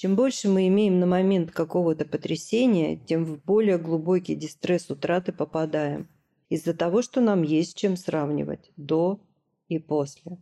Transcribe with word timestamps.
Чем 0.00 0.16
больше 0.16 0.48
мы 0.48 0.66
имеем 0.68 0.98
на 0.98 1.04
момент 1.04 1.50
какого-то 1.50 2.06
потрясения, 2.06 2.96
тем 2.96 3.26
в 3.26 3.44
более 3.44 3.76
глубокий 3.76 4.34
дистресс 4.34 4.88
утраты 4.88 5.30
попадаем. 5.30 6.08
Из-за 6.48 6.72
того, 6.72 7.02
что 7.02 7.20
нам 7.20 7.42
есть 7.42 7.76
чем 7.76 7.98
сравнивать 7.98 8.72
до 8.78 9.20
и 9.68 9.78
после. 9.78 10.38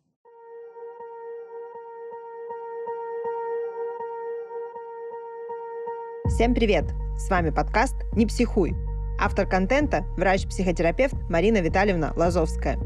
Всем 6.28 6.54
привет! 6.54 6.84
С 7.16 7.28
вами 7.28 7.50
подкаст 7.50 7.96
«Не 8.12 8.26
психуй». 8.26 8.74
Автор 9.18 9.48
контента– 9.48 10.04
врач-психотерапевт 10.16 11.16
Марина 11.28 11.60
Витальевна 11.60 12.12
Лазовская. 12.14 12.78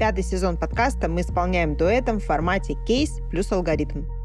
Пятый 0.00 0.24
сезон 0.24 0.56
подкаста 0.56 1.08
мы 1.08 1.20
исполняем 1.20 1.76
дуэтом 1.76 2.18
в 2.18 2.24
формате 2.24 2.74
кейс 2.88 3.20
плюс 3.30 3.52
алгоритм. 3.52 4.17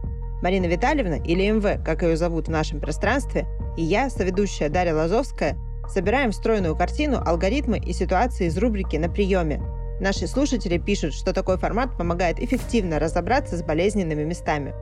Марина 0.44 0.66
Витальевна, 0.66 1.16
или 1.16 1.50
МВ, 1.50 1.82
как 1.86 2.04
ее 2.04 2.18
зовут 2.18 2.48
в 2.48 2.52
нашем 2.52 2.82
пространстве, 2.82 3.48
и 3.78 3.82
я, 3.82 4.10
соведущая 4.10 4.68
Дарья 4.68 4.94
Лазовская, 4.94 5.58
собираем 5.88 6.32
встроенную 6.32 6.76
картину, 6.76 7.24
алгоритмы 7.26 7.80
и 7.80 7.94
ситуации 7.94 8.48
из 8.48 8.58
рубрики 8.58 8.98
«На 8.98 9.08
приеме». 9.08 9.62
Наши 10.02 10.28
слушатели 10.28 10.78
пишут, 10.78 11.14
что 11.14 11.32
такой 11.32 11.58
формат 11.58 11.98
помогает 11.98 12.42
эффективно 12.42 13.00
разобраться 13.00 13.56
с 13.56 13.64
болезненными 13.64 14.26
местами. 14.26 14.74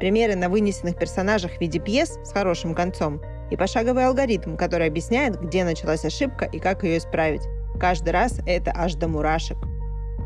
Примеры 0.00 0.34
на 0.34 0.48
вынесенных 0.48 0.98
персонажах 0.98 1.52
в 1.52 1.60
виде 1.60 1.78
пьес 1.78 2.18
с 2.24 2.32
хорошим 2.32 2.74
концом 2.74 3.22
и 3.52 3.56
пошаговый 3.56 4.06
алгоритм, 4.06 4.56
который 4.56 4.88
объясняет, 4.88 5.40
где 5.40 5.62
началась 5.62 6.04
ошибка 6.04 6.46
и 6.46 6.58
как 6.58 6.82
ее 6.82 6.98
исправить. 6.98 7.42
Каждый 7.78 8.10
раз 8.10 8.40
это 8.44 8.72
аж 8.74 8.94
до 8.94 9.06
мурашек. 9.06 9.58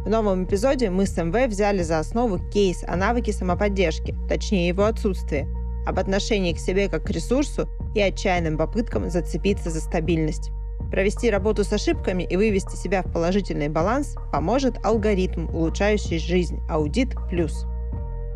В 0.04 0.09
новом 0.09 0.45
эпизоде 0.45 0.88
мы 0.88 1.04
с 1.04 1.16
МВ 1.16 1.46
взяли 1.48 1.82
за 1.82 1.98
основу 1.98 2.38
кейс 2.50 2.82
о 2.88 2.96
навыке 2.96 3.32
самоподдержки, 3.34 4.16
точнее 4.30 4.68
его 4.68 4.84
отсутствие, 4.84 5.46
об 5.86 5.98
отношении 5.98 6.54
к 6.54 6.59
себе 6.59 6.88
как 6.88 7.04
к 7.04 7.10
ресурсу 7.10 7.68
и 7.95 8.00
отчаянным 8.00 8.56
попыткам 8.56 9.10
зацепиться 9.10 9.68
за 9.68 9.80
стабильность. 9.80 10.52
Провести 10.90 11.30
работу 11.30 11.65
с 11.65 11.73
ошибками 11.73 12.23
и 12.23 12.37
вывести 12.37 12.76
себя 12.76 13.02
в 13.02 13.12
положительный 13.12 13.68
баланс 13.68 14.16
поможет 14.32 14.84
алгоритм, 14.84 15.54
улучшающий 15.54 16.18
жизнь 16.18 16.60
«Аудит 16.70 17.10
Плюс». 17.29 17.66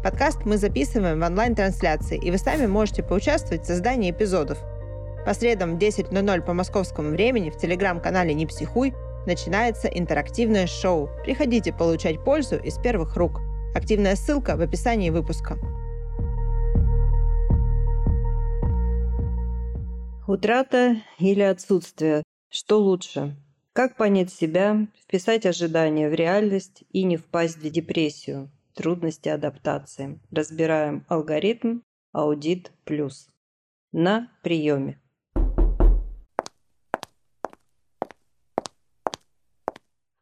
Подкаст 0.02 0.44
мы 0.44 0.58
записываем 0.58 1.20
в 1.20 1.24
онлайн-трансляции, 1.24 2.20
и 2.22 2.30
вы 2.30 2.36
сами 2.36 2.66
можете 2.66 3.02
поучаствовать 3.02 3.62
в 3.62 3.66
создании 3.66 4.10
эпизодов. 4.10 4.58
По 5.24 5.32
средам 5.32 5.76
в 5.76 5.78
10.00 5.78 6.42
по 6.42 6.52
московскому 6.52 7.08
времени 7.08 7.48
в 7.48 7.56
телеграм-канале 7.56 8.34
«Не 8.34 8.44
психуй» 8.44 8.92
начинается 9.26 9.88
интерактивное 9.88 10.66
шоу. 10.66 11.08
Приходите 11.24 11.72
получать 11.72 12.22
пользу 12.24 12.56
из 12.56 12.78
первых 12.78 13.16
рук. 13.16 13.40
Активная 13.74 14.16
ссылка 14.16 14.56
в 14.56 14.60
описании 14.60 15.10
выпуска. 15.10 15.58
Утрата 20.26 21.02
или 21.18 21.42
отсутствие? 21.42 22.22
Что 22.50 22.80
лучше? 22.80 23.36
Как 23.74 23.96
понять 23.96 24.32
себя, 24.32 24.86
вписать 25.02 25.44
ожидания 25.44 26.08
в 26.08 26.14
реальность 26.14 26.84
и 26.90 27.04
не 27.04 27.16
впасть 27.16 27.58
в 27.58 27.70
депрессию? 27.70 28.50
Трудности 28.74 29.28
адаптации. 29.28 30.20
Разбираем 30.30 31.04
алгоритм 31.08 31.80
Аудит 32.12 32.72
Плюс. 32.84 33.28
На 33.92 34.30
приеме. 34.42 35.00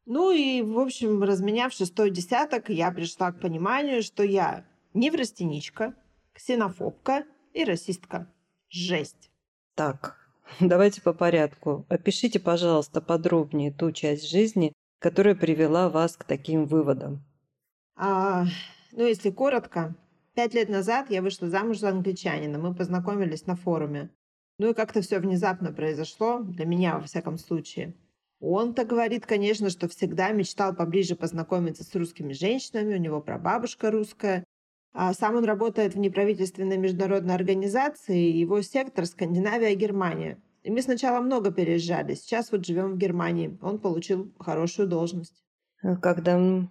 Ну 0.05 0.31
и, 0.31 0.61
в 0.61 0.79
общем, 0.79 1.23
разменяв 1.23 1.73
шестой 1.73 2.11
десяток, 2.11 2.69
я 2.69 2.91
пришла 2.91 3.31
к 3.31 3.39
пониманию, 3.39 4.03
что 4.03 4.23
я 4.23 4.65
неврастеничка, 4.93 5.95
ксенофобка 6.33 7.25
и 7.53 7.63
расистка. 7.63 8.27
Жесть. 8.69 9.31
Так, 9.75 10.17
давайте 10.59 11.01
по 11.01 11.13
порядку. 11.13 11.85
Опишите, 11.89 12.39
пожалуйста, 12.39 13.01
подробнее 13.01 13.71
ту 13.71 13.91
часть 13.91 14.29
жизни, 14.29 14.73
которая 14.99 15.35
привела 15.35 15.89
вас 15.89 16.17
к 16.17 16.25
таким 16.25 16.65
выводам. 16.65 17.23
А, 17.95 18.45
ну, 18.91 19.05
если 19.05 19.29
коротко, 19.29 19.95
пять 20.33 20.53
лет 20.53 20.67
назад 20.67 21.09
я 21.09 21.21
вышла 21.21 21.49
замуж 21.49 21.79
за 21.79 21.89
англичанина. 21.89 22.57
Мы 22.57 22.75
познакомились 22.75 23.45
на 23.45 23.55
форуме. 23.55 24.09
Ну 24.59 24.71
и 24.71 24.73
как-то 24.73 25.01
все 25.01 25.19
внезапно 25.19 25.71
произошло, 25.71 26.39
для 26.39 26.65
меня, 26.65 26.97
во 26.97 27.03
всяком 27.03 27.37
случае. 27.37 27.95
Он-то 28.45 28.83
говорит, 28.83 29.25
конечно, 29.25 29.69
что 29.69 29.87
всегда 29.87 30.33
мечтал 30.33 30.75
поближе 30.75 31.15
познакомиться 31.15 31.85
с 31.85 31.95
русскими 31.95 32.33
женщинами, 32.33 32.95
у 32.95 32.99
него 32.99 33.21
прабабушка 33.21 33.89
русская. 33.89 34.43
А 34.91 35.13
сам 35.13 35.37
он 35.37 35.45
работает 35.45 35.95
в 35.95 35.97
неправительственной 35.97 36.75
международной 36.75 37.35
организации, 37.35 38.31
его 38.31 38.61
сектор 38.61 39.05
Скандинавия, 39.05 39.73
Германия. 39.75 40.41
И 40.61 40.71
мы 40.71 40.81
сначала 40.81 41.21
много 41.21 41.53
переезжали, 41.53 42.15
сейчас 42.15 42.51
вот 42.51 42.65
живем 42.65 42.91
в 42.91 42.97
Германии. 42.97 43.57
Он 43.61 43.79
получил 43.79 44.33
хорошую 44.37 44.89
должность. 44.89 45.41
А 45.81 45.95
когда? 45.95 46.67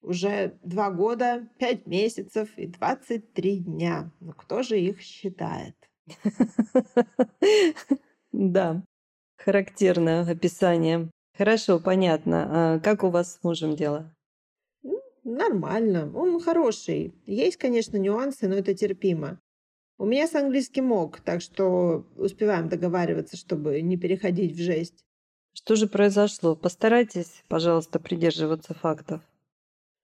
Уже 0.00 0.56
два 0.62 0.92
года, 0.92 1.48
пять 1.58 1.88
месяцев 1.88 2.56
и 2.56 2.68
двадцать 2.68 3.32
три 3.32 3.58
дня. 3.58 4.12
Но 4.20 4.32
кто 4.32 4.62
же 4.62 4.78
их 4.78 5.00
считает? 5.00 5.74
Да. 8.36 8.82
Характерное 9.36 10.30
описание. 10.30 11.10
Хорошо, 11.36 11.80
понятно. 11.80 12.76
А 12.76 12.80
как 12.80 13.02
у 13.02 13.10
вас 13.10 13.34
с 13.34 13.42
мужем 13.42 13.76
дело? 13.76 14.14
Нормально. 15.24 16.12
Он 16.14 16.40
хороший. 16.40 17.14
Есть, 17.26 17.56
конечно, 17.56 17.96
нюансы, 17.96 18.46
но 18.46 18.56
это 18.56 18.74
терпимо. 18.74 19.40
У 19.96 20.06
меня 20.06 20.26
с 20.26 20.34
английским 20.34 20.92
ок, 20.92 21.20
так 21.20 21.40
что 21.40 22.06
успеваем 22.16 22.68
договариваться, 22.68 23.36
чтобы 23.36 23.80
не 23.80 23.96
переходить 23.96 24.56
в 24.56 24.62
жесть. 24.62 25.04
Что 25.52 25.76
же 25.76 25.86
произошло? 25.86 26.56
Постарайтесь, 26.56 27.44
пожалуйста, 27.48 28.00
придерживаться 28.00 28.74
фактов. 28.74 29.22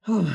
Ох, 0.07 0.27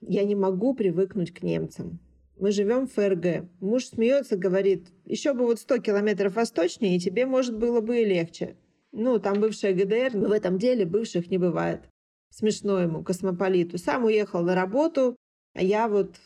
я 0.00 0.24
не 0.24 0.34
могу 0.34 0.74
привыкнуть 0.74 1.32
к 1.32 1.42
немцам. 1.42 1.98
Мы 2.40 2.52
живем 2.52 2.86
в 2.86 2.92
ФРГ. 2.94 3.50
Муж 3.60 3.84
смеется, 3.84 4.34
говорит, 4.34 4.88
еще 5.04 5.34
бы 5.34 5.44
вот 5.44 5.60
100 5.60 5.78
километров 5.78 6.36
восточнее, 6.36 6.96
и 6.96 6.98
тебе, 6.98 7.26
может, 7.26 7.58
было 7.58 7.82
бы 7.82 8.00
и 8.00 8.06
легче. 8.06 8.56
Ну, 8.92 9.18
там 9.18 9.40
бывшая 9.40 9.74
ГДР, 9.74 10.14
но 10.14 10.28
в 10.28 10.32
этом 10.32 10.58
деле 10.58 10.86
бывших 10.86 11.30
не 11.30 11.36
бывает. 11.36 11.82
Смешно 12.30 12.80
ему, 12.80 13.04
космополиту. 13.04 13.76
Сам 13.76 14.06
уехал 14.06 14.42
на 14.42 14.54
работу, 14.54 15.16
а 15.54 15.62
я 15.62 15.86
вот... 15.86 16.16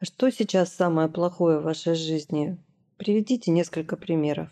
А 0.00 0.06
что 0.06 0.30
сейчас 0.30 0.72
самое 0.72 1.08
плохое 1.08 1.58
в 1.58 1.64
вашей 1.64 1.94
жизни? 1.94 2.56
Приведите 2.96 3.50
несколько 3.50 3.98
примеров. 3.98 4.48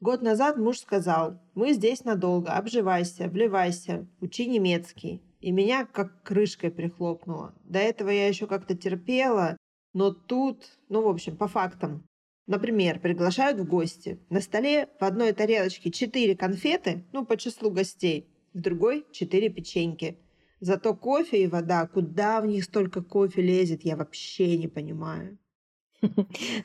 Год 0.00 0.20
назад 0.20 0.58
муж 0.58 0.80
сказал, 0.80 1.40
мы 1.54 1.72
здесь 1.72 2.04
надолго, 2.04 2.52
обживайся, 2.52 3.26
вливайся, 3.28 4.06
учи 4.20 4.46
немецкий. 4.46 5.22
И 5.40 5.50
меня 5.50 5.86
как 5.86 6.22
крышкой 6.22 6.70
прихлопнуло. 6.70 7.54
До 7.64 7.78
этого 7.78 8.10
я 8.10 8.28
еще 8.28 8.46
как-то 8.46 8.76
терпела, 8.76 9.56
но 9.94 10.10
тут, 10.12 10.78
ну, 10.88 11.02
в 11.02 11.08
общем, 11.08 11.36
по 11.36 11.48
фактам. 11.48 12.04
Например, 12.46 13.00
приглашают 13.00 13.58
в 13.58 13.64
гости. 13.64 14.20
На 14.28 14.40
столе 14.40 14.88
в 15.00 15.04
одной 15.04 15.32
тарелочке 15.32 15.90
четыре 15.90 16.36
конфеты, 16.36 17.04
ну, 17.12 17.24
по 17.24 17.38
числу 17.38 17.70
гостей, 17.70 18.28
в 18.52 18.60
другой 18.60 19.06
четыре 19.12 19.48
печеньки. 19.48 20.18
Зато 20.60 20.94
кофе 20.94 21.44
и 21.44 21.46
вода, 21.46 21.86
куда 21.86 22.40
в 22.40 22.46
них 22.46 22.64
столько 22.64 23.02
кофе 23.02 23.40
лезет, 23.40 23.84
я 23.84 23.96
вообще 23.96 24.58
не 24.58 24.68
понимаю. 24.68 25.38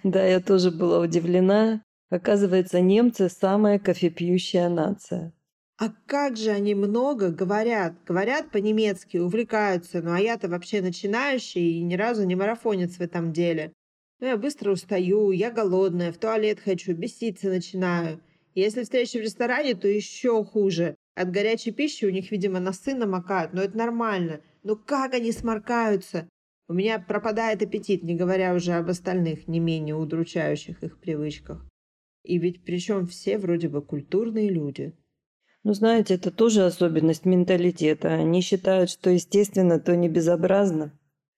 Да, 0.03 0.25
я 0.25 0.41
тоже 0.41 0.71
была 0.71 0.99
удивлена. 0.99 1.81
Оказывается, 2.09 2.81
немцы 2.81 3.29
самая 3.29 3.79
кофепьющая 3.79 4.67
нация. 4.67 5.33
А 5.79 5.93
как 6.07 6.35
же 6.35 6.49
они 6.49 6.75
много 6.75 7.29
говорят, 7.29 7.93
говорят 8.05 8.51
по-немецки, 8.51 9.15
увлекаются, 9.15 10.01
ну 10.01 10.11
а 10.11 10.19
я-то 10.19 10.49
вообще 10.49 10.81
начинающий 10.81 11.79
и 11.79 11.83
ни 11.83 11.95
разу 11.95 12.25
не 12.25 12.35
марафонец 12.35 12.97
в 12.97 13.01
этом 13.01 13.31
деле. 13.31 13.71
Ну 14.19 14.27
я 14.27 14.35
быстро 14.35 14.73
устаю, 14.73 15.31
я 15.31 15.51
голодная, 15.51 16.11
в 16.11 16.17
туалет 16.17 16.59
хочу, 16.59 16.93
беситься 16.93 17.47
начинаю. 17.47 18.19
Если 18.55 18.83
встреча 18.83 19.19
в 19.19 19.21
ресторане, 19.21 19.73
то 19.73 19.87
еще 19.87 20.43
хуже. 20.43 20.95
От 21.15 21.31
горячей 21.31 21.71
пищи 21.71 22.03
у 22.03 22.09
них, 22.09 22.29
видимо, 22.29 22.59
носы 22.59 22.93
намокают, 22.93 23.53
но 23.53 23.61
это 23.61 23.77
нормально. 23.77 24.41
Но 24.63 24.75
как 24.75 25.13
они 25.13 25.31
сморкаются? 25.31 26.27
У 26.67 26.73
меня 26.73 26.99
пропадает 26.99 27.61
аппетит, 27.61 28.03
не 28.03 28.15
говоря 28.15 28.53
уже 28.53 28.73
об 28.73 28.89
остальных, 28.89 29.47
не 29.47 29.61
менее 29.61 29.95
удручающих 29.95 30.83
их 30.83 30.99
привычках. 30.99 31.65
И 32.25 32.37
ведь 32.37 32.65
причем 32.65 33.07
все 33.07 33.37
вроде 33.37 33.69
бы 33.69 33.81
культурные 33.81 34.49
люди. 34.49 34.93
Ну, 35.63 35.73
знаете, 35.73 36.15
это 36.15 36.31
тоже 36.31 36.65
особенность 36.65 37.25
менталитета. 37.25 38.13
Они 38.13 38.41
считают, 38.41 38.89
что 38.89 39.09
естественно, 39.09 39.79
то 39.79 39.95
не 39.95 40.07
безобразно. 40.07 40.91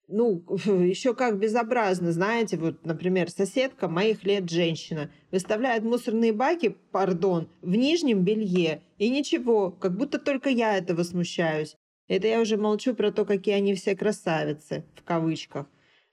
Ну, 0.08 0.44
еще 0.66 1.14
как 1.14 1.40
безобразно, 1.40 2.12
знаете, 2.12 2.58
вот, 2.58 2.86
например, 2.86 3.30
соседка 3.30 3.88
моих 3.88 4.24
лет 4.24 4.50
женщина 4.50 5.10
выставляет 5.32 5.84
мусорные 5.84 6.34
баки, 6.34 6.76
пардон, 6.92 7.48
в 7.62 7.76
нижнем 7.76 8.24
белье, 8.24 8.82
и 8.98 9.10
ничего, 9.10 9.72
как 9.72 9.96
будто 9.96 10.20
только 10.20 10.50
я 10.50 10.78
этого 10.78 11.04
смущаюсь. 11.04 11.76
Это 12.08 12.28
я 12.28 12.42
уже 12.42 12.58
молчу 12.58 12.94
про 12.94 13.12
то, 13.12 13.24
какие 13.24 13.56
они 13.56 13.74
все 13.74 13.96
красавицы, 13.96 14.84
в 14.96 15.04
кавычках. 15.04 15.66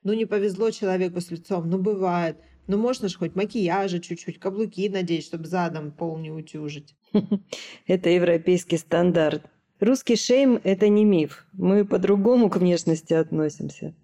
Ну, 0.04 0.12
не 0.12 0.26
повезло 0.26 0.70
человеку 0.70 1.20
с 1.20 1.32
лицом, 1.32 1.68
ну, 1.68 1.78
бывает. 1.78 2.36
Ну, 2.68 2.76
можно 2.76 3.08
же 3.08 3.16
хоть 3.16 3.34
макияжа 3.34 3.98
чуть-чуть, 3.98 4.38
каблуки 4.38 4.90
надеть, 4.90 5.24
чтобы 5.24 5.46
задом 5.46 5.90
пол 5.90 6.18
не 6.18 6.30
утюжить. 6.30 6.94
Это 7.86 8.10
европейский 8.10 8.76
стандарт. 8.76 9.42
Русский 9.80 10.16
шейм– 10.16 10.60
это 10.64 10.88
не 10.88 11.04
миф. 11.04 11.46
Мы 11.52 11.84
по-другому 11.84 12.50
к 12.50 12.56
внешности 12.56 13.14
относимся. 13.14 13.94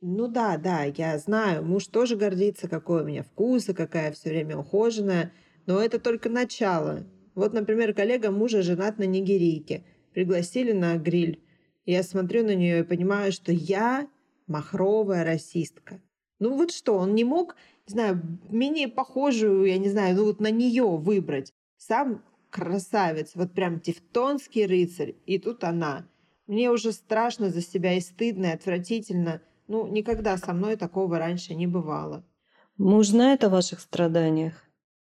Ну 0.00 0.26
да, 0.26 0.56
да, 0.58 0.82
я 0.82 1.16
знаю, 1.16 1.64
муж 1.64 1.86
тоже 1.86 2.16
гордится, 2.16 2.68
какой 2.68 3.02
у 3.02 3.06
меня 3.06 3.22
вкус 3.22 3.68
и 3.68 3.72
какая 3.72 4.10
все 4.10 4.30
время 4.30 4.56
ухоженная, 4.56 5.32
но 5.66 5.80
это 5.80 6.00
только 6.00 6.28
начало. 6.28 7.04
Вот, 7.36 7.52
например, 7.52 7.94
коллега 7.94 8.32
мужа 8.32 8.62
женат 8.62 8.98
на 8.98 9.04
нигерийке. 9.04 9.84
Пригласили 10.12 10.72
на 10.72 10.96
гриль. 10.96 11.40
Я 11.86 12.02
смотрю 12.02 12.44
на 12.44 12.56
нее 12.56 12.80
и 12.80 12.84
понимаю, 12.84 13.30
что 13.30 13.52
я 13.52 14.08
махровая 14.48 15.24
расистка. 15.24 16.02
Ну 16.42 16.56
вот 16.56 16.72
что, 16.72 16.94
он 16.98 17.14
не 17.14 17.22
мог, 17.22 17.54
не 17.86 17.92
знаю, 17.92 18.38
менее 18.48 18.88
похожую, 18.88 19.66
я 19.66 19.78
не 19.78 19.88
знаю, 19.88 20.16
ну 20.16 20.24
вот 20.24 20.40
на 20.40 20.50
нее 20.50 20.84
выбрать. 20.84 21.52
Сам 21.76 22.22
красавец, 22.50 23.32
вот 23.34 23.52
прям 23.52 23.80
тевтонский 23.80 24.66
рыцарь, 24.66 25.16
и 25.26 25.38
тут 25.38 25.64
она. 25.64 26.06
Мне 26.46 26.70
уже 26.70 26.92
страшно 26.92 27.50
за 27.50 27.62
себя 27.62 27.94
и 27.94 28.00
стыдно, 28.00 28.46
и 28.46 28.54
отвратительно. 28.54 29.42
Ну, 29.68 29.86
никогда 29.86 30.36
со 30.36 30.52
мной 30.52 30.76
такого 30.76 31.18
раньше 31.18 31.54
не 31.54 31.66
бывало. 31.66 32.24
Муж 32.76 33.08
знает 33.08 33.44
о 33.44 33.48
ваших 33.48 33.80
страданиях? 33.80 34.64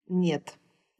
Нет. 0.08 0.54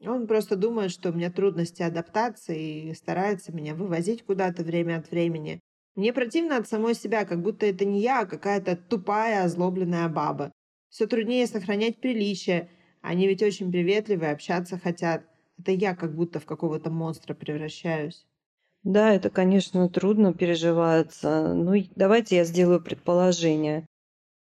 Он 0.05 0.27
просто 0.27 0.55
думает, 0.55 0.91
что 0.91 1.09
у 1.09 1.13
меня 1.13 1.31
трудности 1.31 1.81
адаптации 1.81 2.89
и 2.89 2.93
старается 2.93 3.51
меня 3.51 3.73
вывозить 3.73 4.23
куда-то 4.23 4.63
время 4.63 4.99
от 4.99 5.09
времени. 5.09 5.59
Мне 5.95 6.13
противно 6.13 6.57
от 6.57 6.67
самой 6.67 6.93
себя, 6.93 7.25
как 7.25 7.41
будто 7.41 7.65
это 7.65 7.83
не 7.83 8.01
я, 8.01 8.21
а 8.21 8.25
какая-то 8.27 8.75
тупая, 8.75 9.43
озлобленная 9.43 10.07
баба. 10.07 10.51
Все 10.97 11.05
труднее 11.05 11.45
сохранять 11.45 11.97
приличие. 11.97 12.71
Они 13.03 13.27
ведь 13.27 13.43
очень 13.43 13.71
приветливые, 13.71 14.31
общаться 14.31 14.79
хотят. 14.79 15.21
Это 15.59 15.71
я 15.71 15.95
как 15.95 16.15
будто 16.15 16.39
в 16.39 16.47
какого-то 16.47 16.89
монстра 16.89 17.35
превращаюсь. 17.35 18.25
Да, 18.81 19.13
это, 19.13 19.29
конечно, 19.29 19.87
трудно 19.89 20.33
переживается. 20.33 21.53
Ну, 21.53 21.75
давайте 21.95 22.37
я 22.37 22.45
сделаю 22.45 22.81
предположение. 22.81 23.85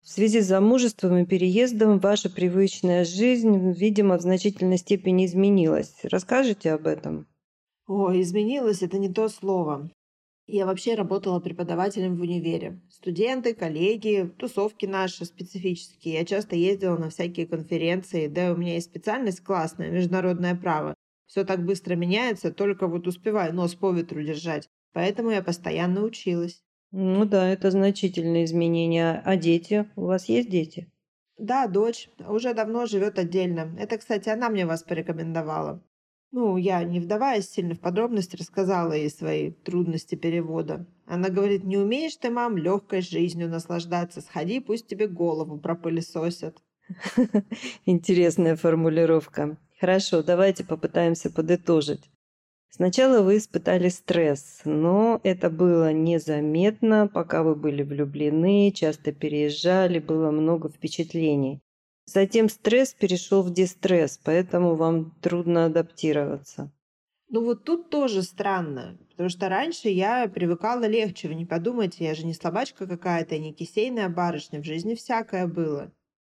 В 0.03 0.09
связи 0.09 0.41
с 0.41 0.45
замужеством 0.45 1.17
и 1.17 1.25
переездом 1.25 1.97
ваша 1.97 2.29
привычная 2.29 3.03
жизнь, 3.03 3.71
видимо, 3.71 4.19
в 4.19 4.21
значительной 4.21 4.77
степени 4.77 5.25
изменилась. 5.25 6.01
Расскажите 6.03 6.73
об 6.73 6.85
этом? 6.85 7.25
О, 7.87 8.11
изменилось– 8.13 8.81
это 8.83 8.99
не 8.99 9.11
то 9.11 9.27
слово. 9.27 9.89
Я 10.55 10.67
вообще 10.67 10.93
работала 10.93 11.39
преподавателем 11.39 12.15
в 12.15 12.21
универе. 12.21 12.79
Студенты, 12.87 13.55
коллеги, 13.55 14.31
тусовки 14.37 14.85
наши 14.85 15.25
специфические. 15.25 16.13
Я 16.13 16.25
часто 16.25 16.55
ездила 16.55 16.95
на 16.95 17.09
всякие 17.09 17.47
конференции, 17.47 18.27
да 18.27 18.53
у 18.53 18.55
меня 18.55 18.75
есть 18.75 18.85
специальность 18.85 19.43
классная, 19.43 19.89
международное 19.89 20.53
право. 20.53 20.93
Все 21.25 21.43
так 21.43 21.65
быстро 21.65 21.95
меняется, 21.95 22.53
только 22.53 22.85
вот 22.85 23.07
успеваю 23.07 23.51
нос 23.55 23.73
по 23.73 23.91
ветру 23.91 24.21
держать. 24.21 24.69
Поэтому 24.93 25.31
я 25.31 25.41
постоянно 25.41 26.03
училась. 26.03 26.61
Ну 26.91 27.25
да, 27.25 27.49
это 27.49 27.71
значительные 27.71 28.45
изменения. 28.45 29.23
А 29.25 29.37
дети? 29.37 29.89
У 29.95 30.01
вас 30.05 30.25
есть 30.25 30.51
дети? 30.51 30.87
Да, 31.39 31.65
дочь. 31.65 32.11
Уже 32.29 32.53
давно 32.53 32.85
живет 32.85 33.17
отдельно. 33.17 33.75
Это, 33.79 33.97
кстати, 33.97 34.29
она 34.29 34.49
мне 34.49 34.67
вас 34.67 34.83
порекомендовала. 34.83 35.83
Ну, 36.35 36.57
я, 36.57 36.83
не 36.83 36.99
вдаваясь 36.99 37.47
сильно 37.47 37.75
в 37.75 37.79
подробности, 37.79 38.35
рассказала 38.35 38.93
ей 38.93 39.11
свои 39.11 39.51
трудности 39.51 40.15
перевода. 40.15 40.87
Она 41.05 41.29
говорит, 41.29 41.63
не 41.63 41.77
умеешь 41.77 42.15
ты, 42.15 42.31
мам, 42.31 42.57
легкой 42.57 43.01
жизнью 43.01 43.49
наслаждаться. 43.49 44.19
Сходи, 44.21 44.59
пусть 44.59 44.87
тебе 44.87 45.07
голову 45.07 45.59
пропылесосят. 45.59 46.57
Интересная 47.85 48.55
формулировка. 48.55 49.57
Хорошо, 49.79 50.23
давайте 50.23 50.63
попытаемся 50.63 51.29
подытожить. 51.29 52.09
Сначала 52.71 53.21
вы 53.21 53.37
испытали 53.37 53.89
стресс, 53.89 54.61
но 54.65 55.21
это 55.23 55.51
было 55.51 55.93
незаметно, 55.93 57.07
пока 57.13 57.43
вы 57.43 57.53
были 57.53 57.83
влюблены, 57.83 58.71
часто 58.71 59.11
переезжали, 59.11 59.99
было 59.99 60.31
много 60.31 60.69
впечатлений. 60.69 61.61
Затем 62.05 62.49
стресс 62.49 62.93
перешел 62.93 63.41
в 63.41 63.53
дистресс, 63.53 64.19
поэтому 64.23 64.75
вам 64.75 65.11
трудно 65.21 65.65
адаптироваться. 65.65 66.71
Ну 67.29 67.43
вот 67.43 67.63
тут 67.63 67.89
тоже 67.89 68.21
странно, 68.21 68.97
потому 69.09 69.29
что 69.29 69.49
раньше 69.49 69.89
я 69.89 70.27
привыкала 70.27 70.85
легче. 70.85 71.27
Вы 71.27 71.35
не 71.35 71.45
подумайте, 71.45 72.05
я 72.05 72.13
же 72.13 72.25
не 72.25 72.33
слабачка 72.33 72.85
какая-то, 72.85 73.39
не 73.39 73.53
кисейная 73.53 74.09
барышня, 74.09 74.61
в 74.61 74.65
жизни 74.65 74.93
всякое 74.95 75.47
было. 75.47 75.91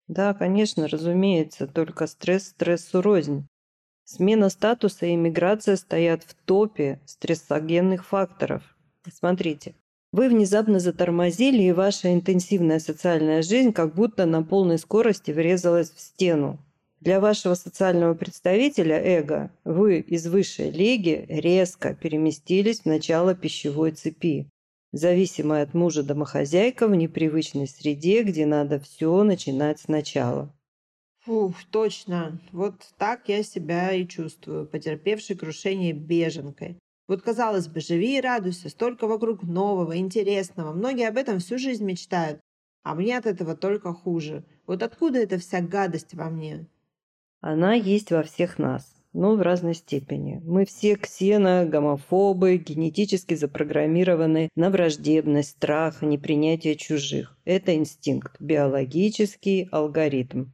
Да, 0.08 0.34
конечно, 0.34 0.88
разумеется, 0.88 1.68
только 1.68 2.08
стресс 2.08 2.48
стрессу 2.48 3.02
рознь. 3.02 3.48
Смена 4.04 4.50
статуса 4.50 5.06
и 5.06 5.16
миграция 5.16 5.76
стоят 5.76 6.24
в 6.24 6.34
топе 6.34 7.00
стрессогенных 7.06 8.06
факторов. 8.08 8.64
Смотрите, 9.08 9.76
вы 10.12 10.30
внезапно 10.30 10.80
затормозили, 10.80 11.62
и 11.62 11.72
ваша 11.72 12.14
интенсивная 12.14 12.80
социальная 12.80 13.42
жизнь 13.42 13.74
как 13.74 13.94
будто 13.94 14.26
на 14.26 14.44
полной 14.44 14.78
скорости 14.80 15.32
врезалась 15.32 15.92
в 15.92 16.00
стену. 16.00 16.60
Для 17.00 17.22
вашего 17.22 17.54
социального 17.54 18.14
представителя 18.14 19.00
эго 19.02 19.52
вы 19.64 20.00
из 20.00 20.28
высшей 20.28 20.70
лиги 20.70 21.26
резко 21.30 21.94
переместились 21.94 22.82
в 22.82 22.86
начало 22.88 23.36
пищевой 23.36 23.92
цепи, 23.92 24.50
зависимая 24.92 25.64
от 25.64 25.74
мужа 25.74 26.04
домохозяйка 26.04 26.88
в 26.88 26.96
непривычной 26.96 27.68
среде, 27.68 28.24
где 28.24 28.46
надо 28.46 28.80
все 28.80 29.24
начинать 29.24 29.80
сначала. 29.80 30.54
Фух, 31.24 31.56
точно. 31.72 32.42
Вот 32.52 32.74
так 32.98 33.30
я 33.30 33.44
себя 33.44 33.94
и 33.94 34.08
чувствую, 34.08 34.66
потерпевшей 34.66 35.38
крушение 35.38 35.94
беженкой. 35.94 36.80
Вот, 37.10 37.24
казалось 37.24 37.68
бы, 37.68 37.80
живи 37.80 38.18
и 38.20 38.22
радуйся, 38.22 38.70
столько 38.70 39.08
вокруг 39.08 39.42
нового, 39.42 39.98
интересного. 39.98 40.74
Многие 40.74 41.08
об 41.08 41.18
этом 41.18 41.40
всю 41.40 41.58
жизнь 41.58 41.84
мечтают. 41.84 42.40
А 42.84 42.94
мне 42.94 43.18
от 43.18 43.26
этого 43.26 43.56
только 43.56 43.94
хуже. 43.94 44.46
Вот 44.68 44.84
откуда 44.84 45.18
эта 45.18 45.40
вся 45.40 45.60
гадость 45.60 46.14
во 46.14 46.30
мне? 46.30 46.68
Она 47.42 47.74
есть 47.74 48.12
во 48.12 48.22
всех 48.22 48.60
нас, 48.60 48.94
но 49.14 49.36
в 49.36 49.42
разной 49.42 49.74
степени. 49.74 50.40
Мы 50.46 50.66
все 50.66 50.98
ксено, 50.98 51.66
гомофобы, 51.66 52.58
генетически 52.58 53.34
запрограммированы 53.34 54.50
на 54.56 54.70
враждебность, 54.70 55.50
страх, 55.50 56.04
непринятие 56.04 56.76
чужих. 56.76 57.36
Это 57.44 57.74
инстинкт, 57.76 58.40
биологический 58.40 59.68
алгоритм 59.72 60.52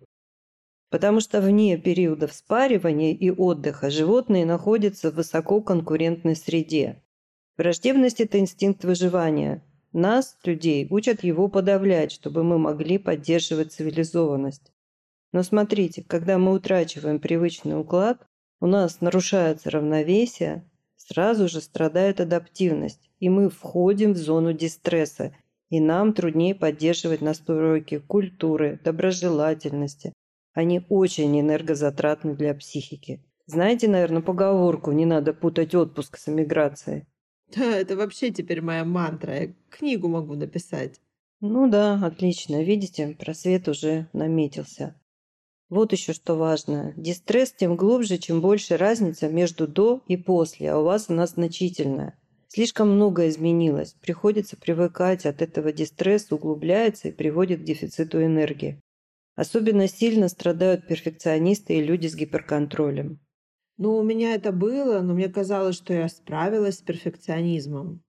потому 0.89 1.19
что 1.19 1.41
вне 1.41 1.77
периодов 1.77 2.33
спаривания 2.33 3.13
и 3.13 3.29
отдыха 3.29 3.89
животные 3.89 4.45
находятся 4.45 5.11
в 5.11 5.15
высококонкурентной 5.15 6.35
среде. 6.35 7.01
Враждебность– 7.57 8.19
это 8.21 8.39
инстинкт 8.39 8.83
выживания. 8.83 9.63
Нас, 9.93 10.37
людей, 10.43 10.87
учат 10.89 11.23
его 11.23 11.47
подавлять, 11.47 12.11
чтобы 12.11 12.43
мы 12.43 12.57
могли 12.57 12.97
поддерживать 12.97 13.71
цивилизованность. 13.71 14.71
Но 15.31 15.41
смотрите, 15.41 16.03
когда 16.03 16.37
мы 16.37 16.53
утрачиваем 16.53 17.19
привычный 17.19 17.79
уклад, 17.79 18.25
у 18.59 18.67
нас 18.67 19.01
нарушается 19.01 19.69
равновесие, 19.69 20.69
сразу 20.95 21.47
же 21.47 21.61
страдает 21.61 22.19
адаптивность, 22.19 23.09
и 23.19 23.29
мы 23.29 23.49
входим 23.49 24.13
в 24.13 24.17
зону 24.17 24.53
дистресса, 24.53 25.35
и 25.69 25.79
нам 25.79 26.13
труднее 26.13 26.55
поддерживать 26.55 27.21
настройки 27.21 27.99
культуры, 27.99 28.79
доброжелательности, 28.83 30.13
они 30.55 30.83
очень 30.89 31.39
энергозатратны 31.39 32.33
для 32.33 32.55
психики. 32.55 33.23
Знаете, 33.45 33.87
наверное, 33.87 34.23
поговорку 34.23 34.91
«не 34.91 35.05
надо 35.05 35.33
путать 35.33 35.75
отпуск 35.75 36.17
с 36.17 36.27
эмиграцией». 36.27 37.05
Да, 37.55 37.77
это 37.77 37.95
вообще 37.95 38.31
теперь 38.31 38.61
моя 38.61 38.83
мантра. 38.83 39.35
Я 39.39 39.53
книгу 39.69 40.07
могу 40.07 40.33
написать. 40.33 40.99
Ну 41.41 41.69
да, 41.69 41.99
отлично. 42.03 42.63
Видите, 42.63 43.15
просвет 43.19 43.67
уже 43.67 44.07
наметился. 44.13 44.99
Вот 45.69 45.91
еще 45.91 46.13
что 46.13 46.35
важно. 46.35 46.93
Дистресс 46.95 47.51
тем 47.51 47.75
глубже, 47.75 48.17
чем 48.17 48.41
больше 48.41 48.77
разница 48.77 49.27
между 49.27 49.67
до 49.67 50.01
и 50.07 50.17
после, 50.17 50.71
а 50.71 50.79
у 50.79 50.83
вас 50.83 51.09
она 51.09 51.27
значительная. 51.27 52.17
Слишком 52.47 52.91
много 52.91 53.27
изменилось. 53.27 53.95
Приходится 54.01 54.55
привыкать, 54.57 55.25
от 55.25 55.41
этого 55.41 55.71
дистресс 55.73 56.31
углубляется 56.31 57.09
и 57.09 57.11
приводит 57.11 57.61
к 57.61 57.63
дефициту 57.63 58.23
энергии. 58.23 58.81
Особенно 59.35 59.87
сильно 59.87 60.29
страдают 60.29 60.87
перфекционисты 60.87 61.75
и 61.75 61.83
люди 61.83 62.07
с 62.07 62.15
гиперконтролем. 62.15 63.19
Ну, 63.77 63.97
у 63.97 64.03
меня 64.03 64.35
это 64.35 64.53
было, 64.53 65.01
но 65.01 65.13
мне 65.13 65.27
казалось, 65.27 65.75
что 65.75 65.93
я 65.93 66.07
справилась 66.07 66.79
с 66.79 66.81
перфекционизмом. 66.81 68.01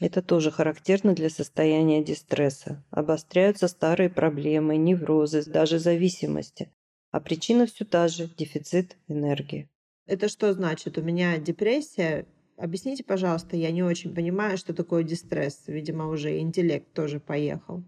Это 0.00 0.20
тоже 0.20 0.50
характерно 0.50 1.14
для 1.14 1.30
состояния 1.30 2.02
дистресса. 2.02 2.84
Обостряются 2.90 3.68
старые 3.68 4.10
проблемы, 4.10 4.76
неврозы, 4.76 5.44
даже 5.44 5.78
зависимости. 5.78 6.72
А 7.12 7.20
причина 7.20 7.66
все 7.66 7.84
та 7.84 8.08
же– 8.08 8.28
дефицит 8.36 8.96
энергии. 9.06 9.70
Это 10.06 10.28
что 10.28 10.52
значит? 10.52 10.98
У 10.98 11.02
меня 11.02 11.38
депрессия? 11.38 12.26
Объясните, 12.56 13.04
пожалуйста, 13.04 13.56
я 13.56 13.70
не 13.70 13.84
очень 13.84 14.12
понимаю, 14.12 14.58
что 14.58 14.74
такое 14.74 15.04
дистресс. 15.04 15.62
Видимо, 15.68 16.08
уже 16.08 16.40
интеллект 16.40 16.92
тоже 16.92 17.20
поехал. 17.20 17.84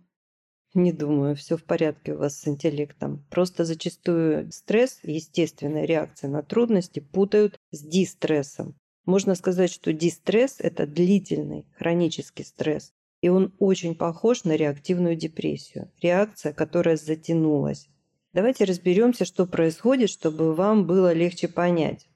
Не 0.74 0.92
думаю, 0.92 1.36
все 1.36 1.56
в 1.56 1.62
порядке 1.62 2.14
у 2.14 2.18
вас 2.18 2.36
с 2.36 2.48
интеллектом. 2.48 3.24
Просто 3.30 3.64
зачастую 3.64 4.50
стресс, 4.50 4.98
естественная 5.04 5.84
реакция 5.84 6.28
на 6.28 6.42
трудности, 6.42 6.98
путают 6.98 7.56
с 7.70 7.80
дистрессом. 7.80 8.74
Можно 9.06 9.36
сказать, 9.36 9.70
что 9.70 9.92
дистресс– 9.92 10.56
это 10.58 10.86
длительный 10.86 11.64
хронический 11.78 12.42
стресс. 12.42 12.92
И 13.20 13.28
он 13.28 13.54
очень 13.60 13.94
похож 13.94 14.42
на 14.44 14.56
реактивную 14.56 15.14
депрессию. 15.14 15.92
Реакция, 16.02 16.52
которая 16.52 16.96
затянулась. 16.96 17.88
Давайте 18.32 18.64
разберемся, 18.64 19.24
что 19.24 19.46
происходит, 19.46 20.10
чтобы 20.10 20.54
вам 20.54 20.86
было 20.88 21.12
легче 21.12 21.46
понять. 21.46 22.08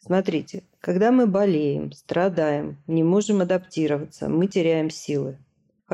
Смотрите, 0.00 0.64
когда 0.80 1.12
мы 1.12 1.26
болеем, 1.28 1.92
страдаем, 1.92 2.82
не 2.88 3.04
можем 3.04 3.40
адаптироваться, 3.40 4.28
мы 4.28 4.48
теряем 4.48 4.90
силы. 4.90 5.38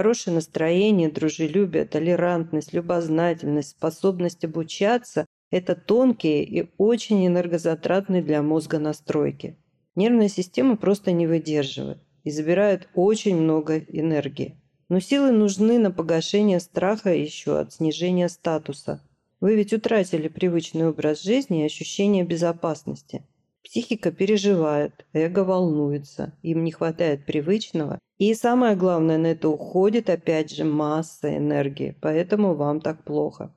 Хорошее 0.00 0.34
настроение, 0.34 1.10
дружелюбие, 1.10 1.84
толерантность, 1.84 2.72
любознательность, 2.72 3.72
способность 3.72 4.42
обучаться– 4.46 5.26
это 5.50 5.74
тонкие 5.74 6.42
и 6.42 6.70
очень 6.78 7.26
энергозатратные 7.26 8.22
для 8.22 8.40
мозга 8.40 8.78
настройки. 8.78 9.58
Нервная 9.96 10.28
система 10.28 10.78
просто 10.78 11.12
не 11.12 11.26
выдерживает 11.26 11.98
и 12.24 12.30
забирает 12.30 12.88
очень 12.94 13.36
много 13.36 13.76
энергии. 13.76 14.58
Но 14.88 15.00
силы 15.00 15.32
нужны 15.32 15.78
на 15.78 15.90
погашение 15.90 16.60
страха 16.60 17.12
еще 17.12 17.58
от 17.58 17.74
снижения 17.74 18.30
статуса. 18.30 19.02
Вы 19.40 19.54
ведь 19.54 19.74
утратили 19.74 20.28
привычный 20.28 20.88
образ 20.88 21.22
жизни 21.22 21.60
и 21.60 21.66
ощущение 21.66 22.24
безопасности. 22.24 23.22
Психика 23.62 24.10
переживает, 24.10 25.06
эго 25.12 25.44
волнуется, 25.44 26.32
им 26.42 26.64
не 26.64 26.72
хватает 26.72 27.26
привычного 27.26 27.98
и 28.20 28.34
самое 28.34 28.76
главное, 28.76 29.16
на 29.16 29.28
это 29.28 29.48
уходит 29.48 30.10
опять 30.10 30.50
же 30.50 30.64
масса 30.64 31.38
энергии, 31.38 31.96
поэтому 32.02 32.54
вам 32.54 32.82
так 32.82 33.02
плохо. 33.02 33.56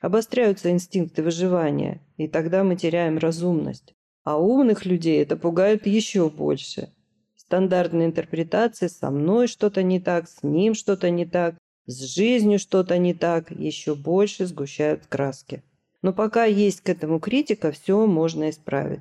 Обостряются 0.00 0.70
инстинкты 0.70 1.22
выживания, 1.22 2.02
и 2.18 2.28
тогда 2.28 2.62
мы 2.62 2.76
теряем 2.76 3.16
разумность. 3.16 3.94
А 4.22 4.38
умных 4.38 4.84
людей 4.84 5.22
это 5.22 5.38
пугает 5.38 5.86
еще 5.86 6.28
больше. 6.28 6.90
Стандартные 7.36 8.08
интерпретации 8.08 8.88
«со 8.88 9.10
мной 9.10 9.46
что-то 9.46 9.82
не 9.82 9.98
так», 9.98 10.28
«с 10.28 10.42
ним 10.42 10.74
что-то 10.74 11.08
не 11.08 11.24
так», 11.24 11.54
«с 11.86 12.02
жизнью 12.02 12.58
что-то 12.58 12.98
не 12.98 13.14
так» 13.14 13.50
еще 13.50 13.94
больше 13.94 14.44
сгущают 14.44 15.06
краски. 15.06 15.62
Но 16.02 16.12
пока 16.12 16.44
есть 16.44 16.82
к 16.82 16.90
этому 16.90 17.18
критика, 17.18 17.72
все 17.72 18.06
можно 18.06 18.50
исправить. 18.50 19.00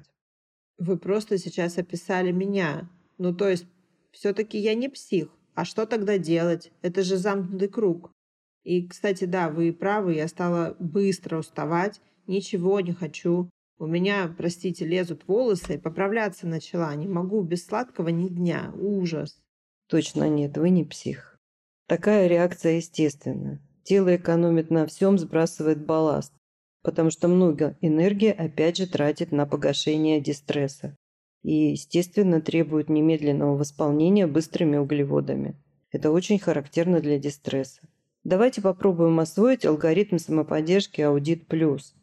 Вы 0.82 0.98
просто 0.98 1.38
сейчас 1.38 1.78
описали 1.78 2.32
меня. 2.32 2.90
Ну, 3.20 3.36
то 3.36 3.48
есть 3.48 3.68
все-таки 4.12 4.58
я 4.58 4.74
не 4.74 4.90
псих. 4.90 5.28
А 5.54 5.64
что 5.64 5.86
тогда 5.86 6.18
делать? 6.18 6.72
Это 6.82 7.04
же 7.04 7.18
замкнутый 7.18 7.68
круг. 7.68 8.12
И, 8.64 8.88
кстати, 8.88 9.26
да, 9.26 9.52
вы 9.52 9.74
правы, 9.74 10.16
я 10.16 10.28
стала 10.28 10.76
быстро 10.80 11.38
уставать, 11.38 12.02
ничего 12.26 12.80
не 12.80 12.94
хочу. 12.94 13.48
У 13.78 13.86
меня, 13.86 14.34
простите, 14.36 14.84
лезут 14.84 15.28
волосы, 15.28 15.78
поправляться 15.78 16.48
начала. 16.48 16.96
Не 16.96 17.08
могу 17.08 17.44
без 17.44 17.64
сладкого 17.64 18.08
ни 18.08 18.28
дня. 18.28 18.74
Ужас. 18.76 19.40
Точно 19.88 20.28
нет, 20.30 20.58
вы 20.58 20.72
не 20.72 20.84
псих. 20.84 21.38
Такая 21.88 22.26
реакция 22.26 22.78
естественна. 22.78 23.62
Тело 23.84 24.16
экономит 24.16 24.72
на 24.72 24.88
всем, 24.88 25.20
сбрасывает 25.20 25.86
балласт, 25.86 26.34
потому 26.82 27.12
что 27.12 27.28
много 27.28 27.78
энергии 27.82 28.32
опять 28.32 28.78
же 28.78 28.88
тратит 28.88 29.32
на 29.32 29.46
погашение 29.46 30.20
дистресса 30.20 30.96
и, 31.44 31.72
естественно, 31.72 32.42
требует 32.42 32.90
немедленного 32.90 33.58
восполнения 33.58 34.28
быстрыми 34.28 34.78
углеводами. 34.78 35.56
Это 35.92 36.12
очень 36.12 36.40
характерно 36.40 37.00
для 37.02 37.18
дистресса. 37.20 37.82
Давайте 38.24 38.62
попробуем 38.62 39.20
освоить 39.20 39.66
алгоритм 39.66 40.18
самоподдержки 40.18 41.02
Audit 41.02 41.48
Plus. 41.48 41.94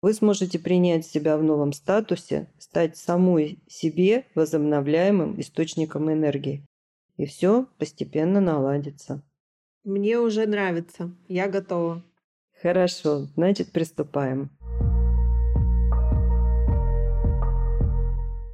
Вы 0.00 0.14
сможете 0.14 0.58
принять 0.58 1.04
себя 1.04 1.36
в 1.36 1.42
новом 1.42 1.72
статусе, 1.72 2.48
стать 2.58 2.96
самой 2.96 3.58
себе 3.66 4.26
возобновляемым 4.34 5.40
источником 5.40 6.12
энергии. 6.12 6.64
И 7.16 7.26
все 7.26 7.66
постепенно 7.78 8.40
наладится. 8.40 9.22
Мне 9.84 10.18
уже 10.18 10.46
нравится. 10.46 11.10
Я 11.28 11.48
готова. 11.48 12.04
Хорошо, 12.62 13.26
значит 13.36 13.72
приступаем. 13.72 14.50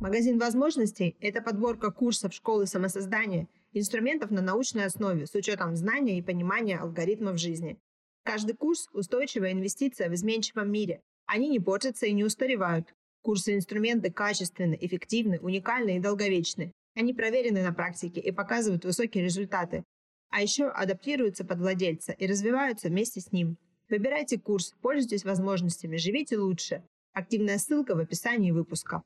Магазин 0.01 0.39
возможностей– 0.39 1.17
это 1.21 1.41
подборка 1.41 1.93
курсов 1.93 2.35
школы 2.35 2.67
самосоздания, 2.67 3.49
инструментов 3.73 4.33
на 4.33 4.43
научной 4.43 4.87
основе 4.87 5.27
с 5.27 5.35
учетом 5.35 5.77
знания 5.77 6.19
и 6.19 6.23
понимания 6.23 6.77
алгоритмов 6.77 7.39
жизни. 7.39 7.79
Каждый 8.25 8.55
курс– 8.55 8.89
устойчивая 8.93 9.53
инвестиция 9.53 10.11
в 10.11 10.15
изменчивом 10.15 10.71
мире. 10.71 11.01
Они 11.27 11.49
не 11.49 11.61
портятся 11.61 12.07
и 12.07 12.13
не 12.13 12.25
устаревают. 12.25 12.93
Курсы 13.23 13.53
и 13.53 13.57
инструменты 13.57 14.11
качественны, 14.11 14.77
эффективны, 14.81 15.39
уникальны 15.41 15.97
и 15.97 16.01
долговечны. 16.01 16.73
Они 16.97 17.15
проверены 17.15 17.63
на 17.63 17.73
практике 17.73 18.21
и 18.21 18.33
показывают 18.33 18.85
высокие 18.85 19.25
результаты. 19.25 19.85
А 20.31 20.43
еще 20.43 20.67
адаптируются 20.67 21.45
под 21.45 21.59
владельца 21.59 22.13
и 22.13 22.27
развиваются 22.27 22.89
вместе 22.89 23.21
с 23.21 23.33
ним. 23.33 23.57
Выбирайте 23.93 24.39
курс, 24.39 24.75
пользуйтесь 24.81 25.23
возможностями, 25.23 25.99
живите 25.99 26.39
лучше. 26.39 26.83
Активная 27.13 27.59
ссылка 27.59 27.95
в 27.95 27.99
описании 27.99 28.51
выпуска. 28.51 29.03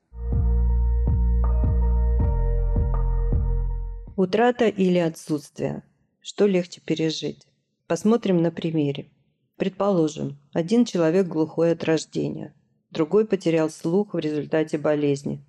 Утрата 4.15 4.69
или 4.69 4.97
отсутствие. 4.97 5.83
Что 6.21 6.45
легче 6.45 6.79
пережить? 6.79 7.45
Посмотрим 7.87 8.41
на 8.41 8.49
примере. 8.49 9.11
Предположим, 9.57 10.37
один 10.53 10.85
человек 10.85 11.27
глухой 11.27 11.73
от 11.73 11.83
рождения, 11.83 12.55
другой 12.89 13.27
потерял 13.27 13.69
слух 13.69 14.13
в 14.13 14.19
результате 14.19 14.77
болезни. 14.77 15.43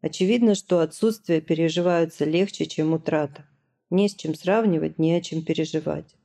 Очевидно, 0.00 0.56
что 0.56 0.80
отсутствие 0.80 1.40
переживается 1.40 2.24
легче, 2.24 2.66
чем 2.66 2.92
утрата. 2.92 3.46
Не 3.90 4.08
с 4.08 4.16
чем 4.16 4.34
сравнивать, 4.34 4.98
не 4.98 5.14
о 5.14 5.20
чем 5.20 5.44
переживать. 5.44 6.16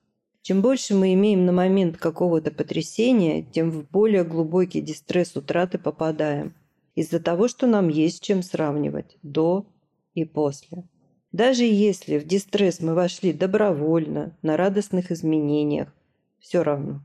Чем 0.42 0.62
больше 0.62 0.96
мы 0.96 1.14
имеем 1.14 1.46
на 1.46 1.52
момент 1.52 1.98
какого-то 1.98 2.52
потрясения, 2.52 3.44
тем 3.44 3.72
в 3.72 3.90
более 3.90 4.24
глубокий 4.24 4.82
дистресс 4.82 5.36
утраты 5.36 5.78
попадаем. 5.78 6.56
Из-за 6.96 7.20
того, 7.20 7.48
что 7.48 7.68
нам 7.68 7.90
есть 7.90 8.24
чем 8.24 8.42
сравнивать 8.42 9.18
до 9.22 9.66
и 10.14 10.26
после. 10.26 10.84
Даже 11.32 11.64
если 11.64 12.18
в 12.18 12.26
дистресс 12.26 12.80
мы 12.80 12.96
вошли 12.96 13.34
добровольно, 13.34 14.36
на 14.42 14.58
радостных 14.58 15.12
изменениях, 15.12 15.94
все 16.40 16.64
равно. 16.64 17.04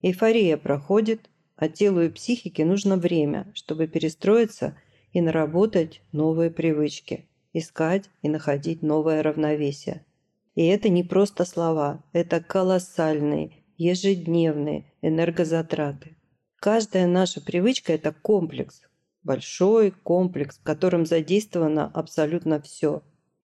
Эйфория 0.00 0.56
проходит, 0.56 1.28
а 1.56 1.68
телу 1.68 2.00
и 2.00 2.08
психике 2.08 2.64
нужно 2.64 2.96
время, 2.96 3.52
чтобы 3.54 3.86
перестроиться 3.86 4.78
и 5.12 5.20
наработать 5.20 6.00
новые 6.12 6.50
привычки, 6.50 7.28
искать 7.52 8.08
и 8.22 8.28
находить 8.28 8.80
новое 8.82 9.22
равновесие. 9.22 10.06
И 10.54 10.66
это 10.66 10.88
не 10.88 11.04
просто 11.04 11.44
слова, 11.44 12.04
это 12.12 12.40
колоссальные, 12.40 13.64
ежедневные 13.76 14.92
энергозатраты. 15.02 16.16
Каждая 16.56 17.06
наша 17.06 17.40
привычка– 17.40 17.92
это 17.94 18.12
комплекс, 18.12 18.82
большой 19.22 19.90
комплекс, 19.90 20.58
в 20.58 20.62
котором 20.62 21.06
задействовано 21.06 21.90
абсолютно 21.92 22.60
все– 22.60 23.02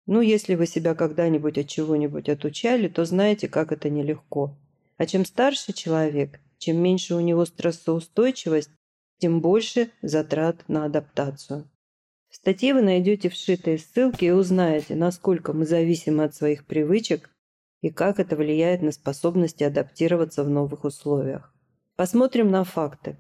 ну, 0.07 0.21
если 0.21 0.55
вы 0.55 0.67
себя 0.67 0.95
когда-нибудь 0.95 1.57
от 1.57 1.67
чего-нибудь 1.67 2.29
отучали, 2.29 2.87
то 2.87 3.03
знаете, 3.03 3.49
как 3.49 3.73
это 3.73 3.89
нелегко. 3.89 4.57
А 4.95 5.05
чем 5.05 5.25
старше 5.25 5.73
человек, 5.73 6.39
чем 6.57 6.77
меньше 6.77 7.13
у 7.13 7.19
него 7.19 7.45
стрессоустойчивость, 7.45 8.71
тем 9.19 9.41
больше 9.41 9.91
затрат 10.01 10.63
на 10.69 10.85
адаптацию. 10.85 11.69
В 12.37 12.39
статье 12.39 12.75
вы 12.75 12.83
найдете 12.83 13.29
вшитые 13.29 13.79
ссылки 13.79 14.25
и 14.25 14.29
узнаете, 14.29 14.93
насколько 14.95 15.53
мы 15.53 15.65
зависимы 15.65 16.23
от 16.23 16.35
своих 16.35 16.67
привычек 16.67 17.31
и 17.81 17.89
как 17.89 18.19
это 18.19 18.35
влияет 18.35 18.83
на 18.83 18.91
способности 18.91 19.63
адаптироваться 19.63 20.43
в 20.43 20.49
новых 20.49 20.83
условиях. 20.83 21.51
Посмотрим 21.95 22.51
на 22.51 22.63
факты. 22.63 23.17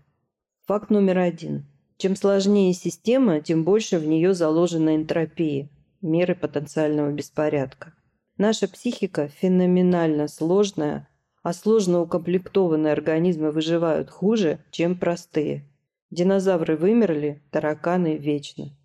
Факт 0.67 0.91
номер 0.91 1.17
один. 1.17 1.65
Чем 1.97 2.15
сложнее 2.15 2.73
система, 2.73 3.41
тем 3.41 3.63
больше 3.63 3.97
в 3.97 4.05
нее 4.05 4.35
заложено 4.35 4.95
энтропии– 4.95 5.71
меры 6.03 6.35
потенциального 6.35 7.11
беспорядка. 7.11 7.95
Наша 8.37 8.67
психика 8.67 9.29
феноменально 9.29 10.27
сложная, 10.27 11.09
а 11.41 11.53
сложно 11.53 12.01
укомплектованные 12.01 12.93
организмы 12.93 13.49
выживают 13.49 14.11
хуже, 14.11 14.59
чем 14.69 14.95
простые. 14.95 15.67
Динозавры 16.11 16.77
вымерли, 16.77 17.41
тараканы 17.49 18.15
вечны. 18.15 18.76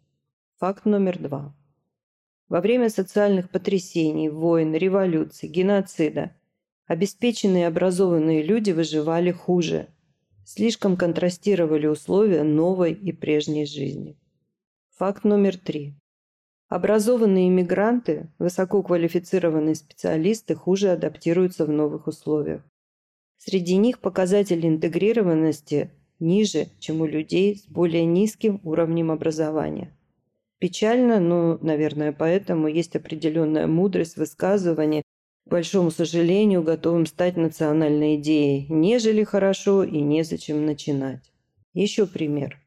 Факт 0.62 0.84
номер 0.84 1.18
два. 1.18 1.56
Во 2.48 2.60
время 2.60 2.88
социальных 2.88 3.50
потрясений, 3.50 4.28
войн, 4.28 4.74
революций, 4.74 5.48
геноцида 5.48 6.36
обеспеченные 6.86 7.64
и 7.64 7.66
образованные 7.66 8.44
люди 8.44 8.70
выживали 8.70 9.32
хуже. 9.32 9.88
Слишком 10.44 10.96
контрастировали 10.96 11.88
условия 11.88 12.44
новой 12.44 12.92
и 12.92 13.10
прежней 13.10 13.66
жизни. 13.66 14.16
Факт 14.98 15.24
номер 15.24 15.58
три. 15.58 15.96
Образованные 16.68 17.48
иммигранты, 17.48 18.30
высококвалифицированные 18.38 19.74
специалисты 19.74 20.54
хуже 20.54 20.90
адаптируются 20.90 21.66
в 21.66 21.70
новых 21.70 22.06
условиях. 22.06 22.62
Среди 23.36 23.76
них 23.78 23.98
показатель 23.98 24.64
интегрированности 24.64 25.90
ниже, 26.20 26.68
чем 26.78 27.00
у 27.00 27.06
людей 27.06 27.56
с 27.56 27.66
более 27.66 28.04
низким 28.04 28.60
уровнем 28.62 29.10
образования. 29.10 29.92
Печально, 30.62 31.18
но, 31.18 31.58
наверное, 31.60 32.12
поэтому 32.12 32.68
есть 32.68 32.94
определенная 32.94 33.66
мудрость 33.66 34.16
высказывания, 34.16 35.02
к 35.44 35.50
большому 35.50 35.90
сожалению, 35.90 36.62
готовым 36.62 37.06
стать 37.06 37.36
национальной 37.36 38.14
идеей, 38.14 38.68
нежели 38.68 39.24
хорошо 39.24 39.82
и 39.82 40.00
незачем 40.00 40.64
начинать. 40.64 41.32
Еще 41.74 42.06
пример. 42.06 42.60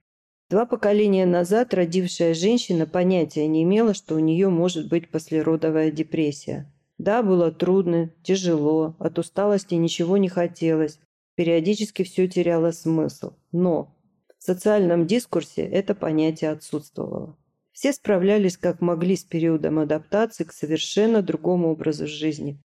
Два 0.49 0.65
поколения 0.65 1.25
назад 1.25 1.73
родившая 1.73 2.33
женщина 2.33 2.85
понятия 2.85 3.47
не 3.47 3.63
имела, 3.63 3.93
что 3.93 4.15
у 4.15 4.19
нее 4.19 4.49
может 4.49 4.89
быть 4.89 5.09
послеродовая 5.09 5.89
депрессия. 5.89 6.69
Да, 6.97 7.23
было 7.23 7.49
трудно, 7.49 8.11
тяжело, 8.23 8.97
от 8.99 9.19
усталости 9.19 9.75
ничего 9.75 10.17
не 10.17 10.27
хотелось, 10.27 10.99
периодически 11.35 12.03
все 12.03 12.27
теряло 12.27 12.71
смысл. 12.71 13.35
Но 13.53 13.95
в 14.37 14.43
социальном 14.43 15.07
дискурсе 15.07 15.61
это 15.61 15.95
понятие 15.95 16.51
отсутствовало. 16.51 17.37
Все 17.75 17.91
справлялись 17.91 18.55
как 18.55 18.79
могли 18.79 19.17
с 19.17 19.25
периодом 19.25 19.79
адаптации 19.79 20.46
к 20.46 20.53
совершенно 20.53 21.22
другому 21.22 21.72
образу 21.72 22.08
жизни. 22.08 22.58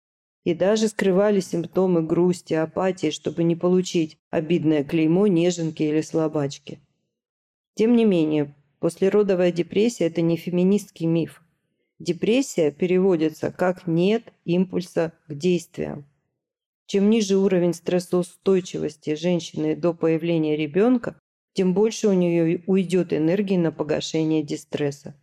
И 0.44 0.54
даже 0.54 0.88
скрывали 0.88 1.40
симптомы 1.40 2.04
грусти, 2.04 2.54
апатии, 2.54 3.10
чтобы 3.10 3.44
не 3.44 3.56
получить 3.56 4.20
обидное 4.30 4.84
клеймо 4.84 5.26
неженки 5.26 5.82
или 5.82 6.02
слабачки. 6.02 6.80
Тем 7.74 7.96
не 7.96 8.06
менее, 8.06 8.54
послеродовая 8.80 9.52
депрессия– 9.52 10.06
это 10.06 10.22
не 10.22 10.38
феминистский 10.38 11.08
миф. 11.08 11.42
Депрессия 11.98 12.72
переводится 12.72 13.52
как 13.52 13.88
«нет 13.88 14.32
импульса 14.46 15.14
к 15.28 15.34
действиям». 15.34 16.06
Чем 16.86 17.10
ниже 17.10 17.38
уровень 17.38 17.74
стрессоустойчивости 17.74 19.16
женщины 19.16 19.76
до 19.76 19.96
появления 19.96 20.56
ребенка, 20.56 21.19
тем 21.60 21.74
больше 21.74 22.08
у 22.08 22.14
нее 22.14 22.64
уйдет 22.68 23.12
энергии 23.12 23.58
на 23.58 23.74
погашение 23.74 24.42
дистресса. 24.42 25.14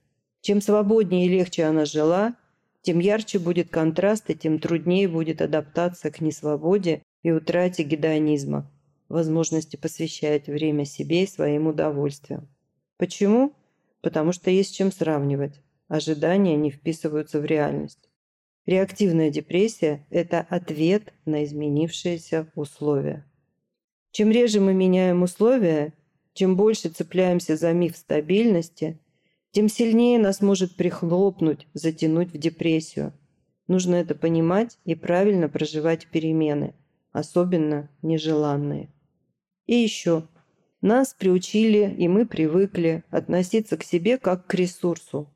Чем 0.42 0.60
свободнее 0.60 1.24
и 1.24 1.28
легче 1.30 1.64
она 1.64 1.86
жила, 1.86 2.36
тем 2.82 2.98
ярче 2.98 3.38
будет 3.38 3.70
контраст 3.70 4.28
и 4.28 4.34
тем 4.34 4.58
труднее 4.58 5.08
будет 5.08 5.40
адаптация 5.40 6.10
к 6.10 6.20
несвободе 6.20 7.00
и 7.22 7.30
утрате 7.30 7.84
гедонизма, 7.84 8.70
возможности 9.08 9.76
посвящать 9.76 10.46
время 10.46 10.84
себе 10.84 11.24
и 11.24 11.26
своим 11.26 11.68
удовольствиям. 11.68 12.50
Почему? 12.98 13.54
Потому 14.02 14.32
что 14.32 14.50
есть 14.50 14.76
чем 14.76 14.92
сравнивать. 14.92 15.62
Ожидания 15.88 16.54
не 16.56 16.70
вписываются 16.70 17.40
в 17.40 17.46
реальность. 17.46 18.10
Реактивная 18.66 19.30
депрессия– 19.30 20.04
это 20.10 20.40
ответ 20.40 21.14
на 21.24 21.44
изменившиеся 21.44 22.52
условия. 22.54 23.24
Чем 24.10 24.30
реже 24.30 24.60
мы 24.60 24.74
меняем 24.74 25.22
условия, 25.22 25.94
чем 26.36 26.54
больше 26.54 26.90
цепляемся 26.90 27.56
за 27.56 27.72
миф 27.72 27.96
стабильности, 27.96 28.98
тем 29.50 29.68
сильнее 29.68 30.18
нас 30.18 30.42
может 30.42 30.76
прихлопнуть, 30.76 31.66
затянуть 31.72 32.32
в 32.32 32.38
депрессию. 32.38 33.14
Нужно 33.68 33.96
это 33.96 34.14
понимать 34.14 34.78
и 34.84 34.94
правильно 34.94 35.48
проживать 35.48 36.06
перемены, 36.08 36.74
особенно 37.12 37.88
нежеланные. 38.02 38.90
И 39.66 39.74
еще. 39.74 40.28
Нас 40.82 41.14
приучили, 41.14 41.92
и 41.98 42.06
мы 42.06 42.26
привыкли 42.26 43.02
относиться 43.10 43.78
к 43.78 43.82
себе 43.82 44.18
как 44.18 44.46
к 44.46 44.54
ресурсу. 44.54 45.28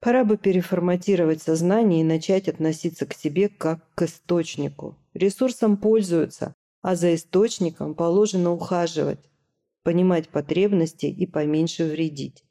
Пора 0.00 0.24
бы 0.24 0.36
переформатировать 0.36 1.42
сознание 1.42 2.02
и 2.02 2.04
начать 2.04 2.48
относиться 2.48 3.04
к 3.04 3.14
себе 3.14 3.48
как 3.48 3.80
к 3.96 4.02
источнику. 4.02 4.96
Ресурсом 5.12 5.76
пользуются, 5.76 6.54
а 6.82 6.94
за 6.94 7.16
источником 7.16 7.96
положено 7.96 8.52
ухаживать, 8.52 9.28
понимать 9.86 10.28
потребности 10.30 11.06
и 11.06 11.26
поменьше 11.26 11.84
вредить. 11.84 12.42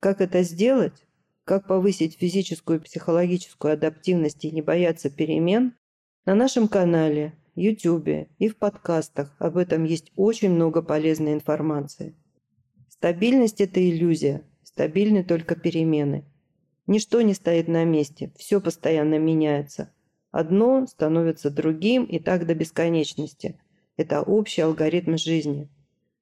Как 0.00 0.20
это 0.20 0.42
сделать? 0.42 1.06
Как 1.44 1.66
повысить 1.66 2.18
физическую 2.18 2.78
и 2.78 2.82
психологическую 2.82 3.72
адаптивность 3.72 4.44
и 4.44 4.50
не 4.50 4.60
бояться 4.60 5.08
перемен? 5.08 5.72
На 6.26 6.34
нашем 6.34 6.68
канале, 6.68 7.32
YouTube 7.54 8.28
и 8.38 8.48
в 8.48 8.58
подкастах 8.58 9.34
об 9.38 9.56
этом 9.56 9.84
есть 9.84 10.12
очень 10.14 10.50
много 10.50 10.82
полезной 10.82 11.32
информации. 11.32 12.14
Стабильность– 12.90 13.60
это 13.62 13.80
иллюзия. 13.80 14.42
Стабильны 14.62 15.24
только 15.24 15.56
перемены. 15.56 16.26
Ничто 16.86 17.22
не 17.22 17.32
стоит 17.32 17.68
на 17.68 17.84
месте, 17.84 18.30
все 18.36 18.60
постоянно 18.60 19.18
меняется. 19.18 19.90
Одно 20.32 20.86
становится 20.86 21.48
другим 21.48 22.04
и 22.04 22.18
так 22.18 22.44
до 22.44 22.54
бесконечности. 22.54 23.58
Это 23.96 24.20
общий 24.20 24.60
алгоритм 24.60 25.16
жизни– 25.16 25.70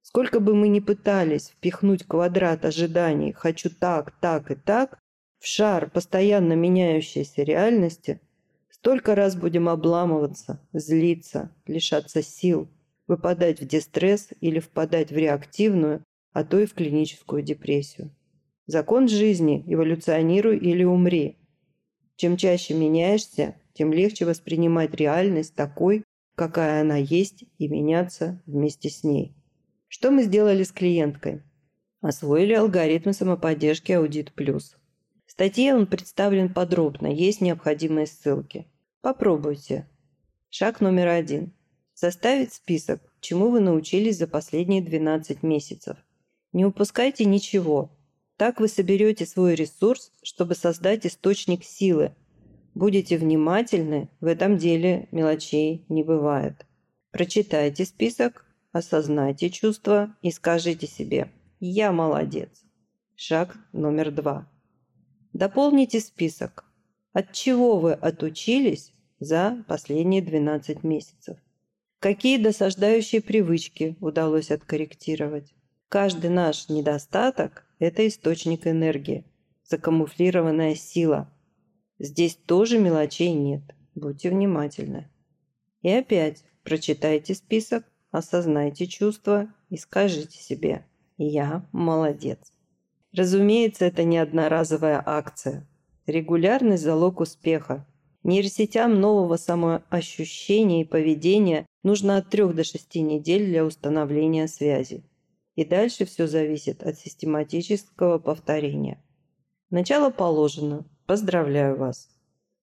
Сколько 0.08 0.38
бы 0.38 0.54
мы 0.54 0.68
ни 0.68 0.78
пытались 0.78 1.48
впихнуть 1.48 2.04
квадрат 2.04 2.64
ожиданий 2.64 3.32
«хочу 3.32 3.70
так, 3.70 4.12
так 4.20 4.52
и 4.52 4.54
так» 4.54 5.00
в 5.40 5.46
шар 5.48 5.90
постоянно 5.90 6.52
меняющейся 6.52 7.42
реальности, 7.42 8.20
столько 8.70 9.16
раз 9.16 9.34
будем 9.34 9.68
обламываться, 9.68 10.60
злиться, 10.72 11.50
лишаться 11.66 12.22
сил, 12.22 12.68
выпадать 13.08 13.60
в 13.60 13.66
дистресс 13.66 14.28
или 14.40 14.60
впадать 14.60 15.10
в 15.10 15.16
реактивную, 15.16 16.04
а 16.32 16.44
то 16.44 16.60
и 16.60 16.66
в 16.66 16.74
клиническую 16.74 17.42
депрессию. 17.42 18.14
Закон 18.68 19.08
жизни– 19.08 19.64
эволюционируй 19.66 20.56
или 20.56 20.84
умри. 20.84 21.36
Чем 22.14 22.36
чаще 22.36 22.74
меняешься, 22.74 23.56
тем 23.72 23.92
легче 23.92 24.24
воспринимать 24.24 24.94
реальность 24.94 25.56
такой, 25.56 26.04
какая 26.36 26.82
она 26.82 26.96
есть, 26.96 27.42
и 27.58 27.66
меняться 27.66 28.40
вместе 28.46 28.88
с 28.88 29.02
ней. 29.02 29.34
Что 29.88 30.10
мы 30.10 30.24
сделали 30.24 30.62
с 30.62 30.72
клиенткой? 30.72 31.42
Освоили 32.00 32.54
алгоритмы 32.54 33.12
самоподдержки 33.12 33.92
Audit 33.92 34.32
Plus. 34.34 34.76
В 35.26 35.32
статье 35.32 35.74
он 35.74 35.86
представлен 35.86 36.52
подробно, 36.52 37.06
есть 37.06 37.40
необходимые 37.40 38.06
ссылки. 38.06 38.66
Попробуйте. 39.00 39.88
Шаг 40.50 40.80
номер 40.80 41.08
один. 41.08 41.52
Составить 41.94 42.52
список, 42.52 43.00
чему 43.20 43.50
вы 43.50 43.60
научились 43.60 44.18
за 44.18 44.26
последние 44.26 44.82
12 44.82 45.42
месяцев. 45.42 45.96
Не 46.52 46.64
упускайте 46.64 47.24
ничего. 47.24 47.90
Так 48.36 48.60
вы 48.60 48.68
соберете 48.68 49.26
свой 49.26 49.54
ресурс, 49.54 50.12
чтобы 50.22 50.54
создать 50.54 51.06
источник 51.06 51.64
силы. 51.64 52.14
Будете 52.74 53.18
внимательны, 53.18 54.08
в 54.20 54.26
этом 54.26 54.58
деле 54.58 55.08
мелочей 55.10 55.84
не 55.88 56.02
бывает. 56.02 56.66
Прочитайте 57.10 57.84
список, 57.84 58.45
Осознайте 58.76 59.48
чувства 59.48 60.14
и 60.20 60.30
скажите 60.30 60.86
себе 60.86 61.32
«Я 61.60 61.92
молодец». 61.92 62.62
Шаг 63.14 63.56
номер 63.72 64.10
два. 64.10 64.52
Дополните 65.32 65.98
список. 65.98 66.66
От 67.14 67.32
чего 67.32 67.78
вы 67.78 67.94
отучились 67.94 68.92
за 69.18 69.64
последние 69.66 70.20
12 70.20 70.84
месяцев? 70.84 71.38
Какие 72.00 72.36
досаждающие 72.36 73.22
привычки 73.22 73.96
удалось 74.00 74.50
откорректировать? 74.50 75.54
Каждый 75.88 76.28
наш 76.28 76.68
недостаток– 76.68 77.64
это 77.78 78.06
источник 78.06 78.66
энергии, 78.66 79.24
закамуфлированная 79.64 80.74
сила. 80.74 81.32
Здесь 81.98 82.36
тоже 82.36 82.78
мелочей 82.78 83.32
нет. 83.32 83.62
Будьте 83.94 84.28
внимательны. 84.28 85.08
И 85.80 85.88
опять 85.88 86.44
прочитайте 86.62 87.34
список 87.34 87.86
осознайте 88.10 88.86
чувства 88.86 89.48
и 89.70 89.76
скажите 89.76 90.38
себе 90.38 90.86
«Я 91.18 91.66
молодец». 91.72 92.52
Разумеется, 93.12 93.86
это 93.86 94.04
не 94.04 94.18
одноразовая 94.18 95.02
акция. 95.04 95.66
Регулярный 96.06 96.76
залог 96.76 97.20
успеха. 97.20 97.86
Нейросетям 98.22 99.00
нового 99.00 99.36
самоощущения 99.36 100.82
и 100.82 100.86
поведения 100.86 101.64
нужно 101.82 102.18
от 102.18 102.28
3 102.28 102.52
до 102.52 102.64
6 102.64 102.96
недель 102.96 103.46
для 103.46 103.64
установления 103.64 104.48
связи. 104.48 105.04
И 105.54 105.64
дальше 105.64 106.04
все 106.04 106.26
зависит 106.26 106.82
от 106.82 106.98
систематического 106.98 108.18
повторения. 108.18 109.02
Начало 109.70 110.10
положено. 110.10 110.84
Поздравляю 111.06 111.76
вас. 111.76 112.10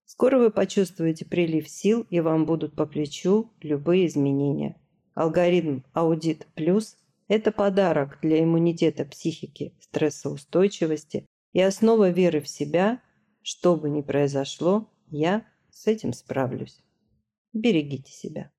Скоро 0.06 0.38
вы 0.38 0.52
почувствуете 0.52 1.26
прилив 1.26 1.68
сил 1.68 2.06
и 2.10 2.20
вам 2.20 2.46
будут 2.46 2.76
по 2.76 2.86
плечу 2.86 3.52
любые 3.62 4.06
изменения. 4.06 4.80
Алгоритм 5.16 5.82
Аудит 5.94 6.48
Плюс– 6.56 6.98
это 7.28 7.52
подарок 7.52 8.18
для 8.22 8.44
иммунитета 8.44 9.06
психики, 9.06 9.76
стрессоустойчивости 9.80 11.28
и 11.54 11.62
основа 11.62 12.10
веры 12.10 12.42
в 12.42 12.48
себя. 12.48 13.00
Что 13.44 13.76
бы 13.76 13.90
ни 13.90 14.02
произошло, 14.02 14.90
я 15.12 15.46
с 15.70 15.86
этим 15.86 16.14
справлюсь. 16.14 16.84
Берегите 17.54 18.12
себя. 18.12 18.50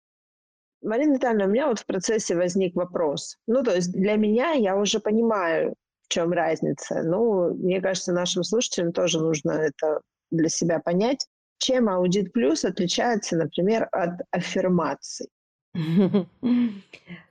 Марина 0.81 1.14
Витальевна, 1.14 1.47
у 1.47 1.49
меня 1.49 1.67
вот 1.67 1.81
в 1.81 1.87
процессе 1.87 2.37
возник 2.37 2.77
вопрос. 2.77 3.38
Ну, 3.47 3.64
то 3.64 3.75
есть 3.75 3.90
для 3.90 4.14
меня 4.17 4.53
я 4.53 4.77
уже 4.77 5.01
понимаю, 5.01 5.75
в 6.03 6.09
чем 6.09 6.33
разница. 6.33 7.03
Ну, 7.03 7.55
мне 7.55 7.81
кажется, 7.81 8.12
нашим 8.12 8.45
слушателям 8.45 8.93
тоже 8.93 9.19
нужно 9.19 9.53
это 9.53 10.03
для 10.31 10.49
себя 10.49 10.79
понять. 10.79 11.27
Чем 11.59 11.88
аудит 11.88 12.33
плюс 12.33 12.64
отличается, 12.64 13.37
например, 13.37 13.88
от 13.90 14.21
аффирмаций? 14.31 15.29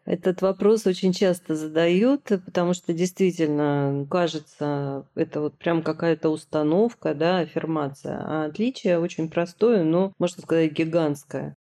Этот 0.05 0.41
вопрос 0.41 0.85
очень 0.85 1.13
часто 1.13 1.55
задают, 1.55 2.23
потому 2.23 2.73
что 2.73 2.93
действительно 2.93 4.05
кажется, 4.09 5.07
это 5.15 5.39
вот 5.39 5.57
прям 5.57 5.81
какая-то 5.81 6.29
установка, 6.29 7.13
да, 7.13 7.39
аффирмация. 7.39 8.19
А 8.21 8.45
отличие 8.45 8.99
очень 8.99 9.29
простое, 9.29 9.83
но, 9.83 10.13
можно 10.19 10.41
сказать, 10.41 10.73
гигантское. 10.73 11.55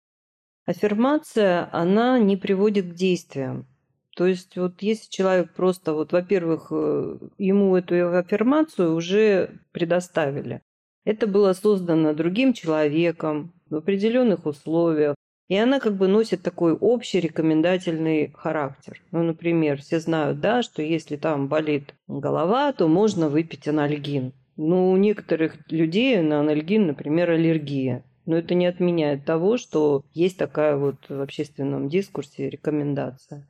Аффирмация, 0.66 1.70
она 1.72 2.18
не 2.18 2.36
приводит 2.36 2.92
к 2.92 2.96
действиям. 2.96 3.68
То 4.16 4.26
есть 4.26 4.58
вот 4.58 4.82
если 4.82 5.10
человек 5.10 5.54
просто, 5.54 5.94
вот, 5.94 6.12
во-первых, 6.12 6.68
э, 6.72 7.18
ему 7.38 7.76
эту 7.76 8.18
аффирмацию 8.18 8.94
уже 8.94 9.60
предоставили. 9.72 10.62
Это 11.06 11.28
было 11.28 11.54
создано 11.54 12.14
другим 12.14 12.54
человеком 12.54 13.54
в 13.70 13.76
определенных 13.76 14.46
условиях. 14.46 15.16
И 15.52 15.58
она 15.58 15.82
как 15.82 15.98
бы 15.98 16.08
носит 16.08 16.44
такой 16.44 16.72
общий 16.72 17.20
рекомендательный 17.20 18.32
характер. 18.34 19.02
Ну, 19.12 19.22
например, 19.22 19.82
все 19.82 20.00
знают, 20.00 20.40
да, 20.40 20.62
что 20.62 20.82
если 20.82 21.18
там 21.18 21.50
болит 21.50 21.94
голова, 22.08 22.72
то 22.72 22.88
можно 22.88 23.28
выпить 23.28 23.68
анальгин. 23.68 24.32
Но 24.56 24.90
у 24.90 24.96
некоторых 24.96 25.58
людей 25.70 26.22
на 26.22 26.40
анальгин, 26.40 26.88
например, 26.88 27.32
аллергия. 27.32 28.06
Но 28.26 28.38
это 28.38 28.54
не 28.54 28.66
отменяет 28.66 29.26
того, 29.26 29.58
что 29.58 30.06
есть 30.14 30.38
такая 30.38 30.78
вот 30.78 31.10
в 31.10 31.20
общественном 31.20 31.90
дискурсе 31.90 32.50
рекомендация. 32.50 33.46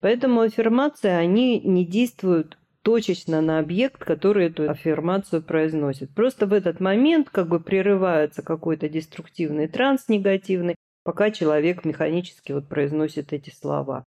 Поэтому 0.00 0.40
аффирмации, 0.40 1.10
они 1.10 1.60
не 1.60 1.86
действуют 1.86 2.58
точечно 2.82 3.40
на 3.40 3.60
объект, 3.60 4.04
который 4.04 4.46
эту 4.46 4.68
аффирмацию 4.68 5.40
произносит. 5.40 6.12
Просто 6.16 6.46
в 6.46 6.52
этот 6.52 6.80
момент 6.80 7.30
как 7.30 7.46
бы 7.46 7.60
прерывается 7.60 8.42
какой-то 8.42 8.88
деструктивный 8.88 9.68
транс 9.68 10.08
негативный, 10.08 10.74
пока 11.04 11.30
человек 11.30 11.84
механически 11.84 12.52
вот 12.52 12.68
произносит 12.68 13.32
эти 13.32 13.50
слова. 13.50 14.04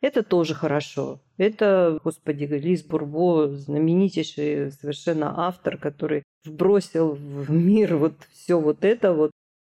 Это 0.00 0.22
тоже 0.22 0.54
хорошо. 0.54 1.20
Это, 1.36 1.98
господи, 2.02 2.44
Лиз 2.44 2.82
Бурбо, 2.84 3.48
знаменитейший 3.48 4.70
совершенно 4.72 5.46
автор, 5.46 5.76
который 5.76 6.22
вбросил 6.44 7.14
в 7.14 7.50
мир 7.50 7.96
вот 7.96 8.14
все 8.32 8.60
вот 8.60 8.84
это 8.84 9.12
вот. 9.12 9.30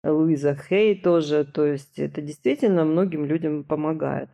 Луиза 0.03 0.55
Хей 0.55 0.99
тоже. 0.99 1.45
То 1.45 1.65
есть 1.65 1.99
это 1.99 2.21
действительно 2.21 2.85
многим 2.85 3.25
людям 3.25 3.63
помогает. 3.63 4.29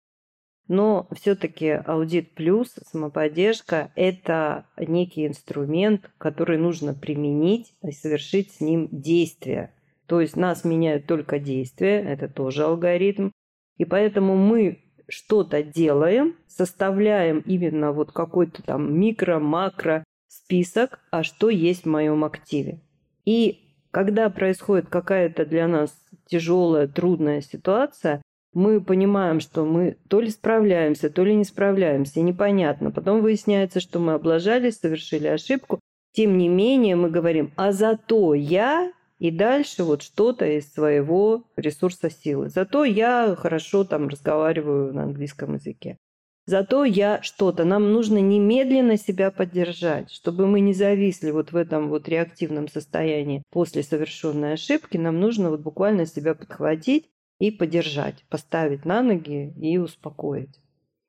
Но 0.68 1.08
все-таки 1.14 1.70
аудит 1.70 2.36
плюс, 2.36 2.76
самоподдержка– 2.92 3.92
это 3.96 4.66
некий 4.78 5.26
инструмент, 5.26 6.10
который 6.18 6.58
нужно 6.58 6.94
применить 6.94 7.74
и 7.84 7.92
совершить 7.92 8.52
с 8.52 8.60
ним 8.60 8.90
действие. 8.92 9.74
То 10.08 10.22
есть 10.22 10.36
нас 10.36 10.64
меняют 10.64 11.06
только 11.06 11.40
действия, 11.40 12.00
это 12.02 12.28
тоже 12.28 12.64
алгоритм. 12.64 13.32
И 13.78 13.86
поэтому 13.86 14.36
мы 14.36 14.80
что-то 15.10 15.64
делаем, 15.64 16.36
составляем 16.48 17.40
именно 17.40 17.92
вот 17.92 18.12
какой-то 18.12 18.64
там 18.64 19.00
микро-макро 19.00 20.04
список, 20.28 21.00
а 21.12 21.24
что 21.24 21.50
есть 21.50 21.84
в 21.84 21.90
моем 21.90 22.24
активе. 22.24 22.82
И 23.26 23.64
когда 23.92 24.30
происходит 24.30 24.88
какая-то 24.90 25.46
для 25.46 25.68
нас 25.68 25.98
тяжелая, 26.26 26.88
трудная 26.88 27.42
ситуация, 27.42 28.22
мы 28.54 28.82
понимаем, 28.82 29.40
что 29.40 29.66
мы 29.66 29.98
то 30.10 30.20
ли 30.20 30.30
справляемся, 30.30 31.10
то 31.10 31.24
ли 31.24 31.36
не 31.36 31.44
справляемся, 31.44 32.22
непонятно. 32.22 32.92
Потом 32.92 33.22
выясняется, 33.22 33.80
что 33.80 34.00
мы 34.00 34.14
облажались, 34.14 34.80
совершили 34.80 35.28
ошибку. 35.28 35.80
Тем 36.14 36.38
не 36.38 36.50
менее, 36.50 36.96
мы 36.96 37.10
говорим, 37.10 37.52
а 37.56 37.72
зато 37.72 38.34
я 38.34 38.92
и 39.20 39.32
дальше 39.32 39.84
вот 39.84 40.02
что-то 40.02 40.46
из 40.46 40.72
своего 40.72 41.46
ресурса 41.56 42.10
силы. 42.10 42.50
Зато 42.50 42.84
я 42.84 43.36
хорошо 43.36 43.84
там 43.84 44.08
разговариваю 44.08 44.94
на 44.94 45.04
английском 45.04 45.56
языке. 45.56 45.98
Зато 46.46 46.86
я 46.86 47.22
что-то. 47.24 47.66
Нам 47.66 47.92
нужно 47.92 48.20
немедленно 48.20 48.98
себя 48.98 49.32
поддержать, 49.32 50.10
чтобы 50.12 50.48
мы 50.48 50.62
не 50.62 50.74
зависли 50.74 51.32
вот 51.32 51.52
в 51.52 51.58
этом 51.58 51.90
вот 51.90 52.08
реактивном 52.08 52.70
состоянии 52.70 53.44
после 53.52 53.84
совершенной 53.84 54.54
ошибки. 54.54 54.96
Нам 54.96 55.20
нужно 55.20 55.50
вот 55.50 55.60
буквально 55.60 56.06
себя 56.06 56.36
подхватить 56.36 57.10
и 57.40 57.52
поддержать, 57.52 58.24
поставить 58.30 58.86
на 58.86 59.02
ноги 59.02 59.54
и 59.60 59.78
успокоить. 59.78 60.62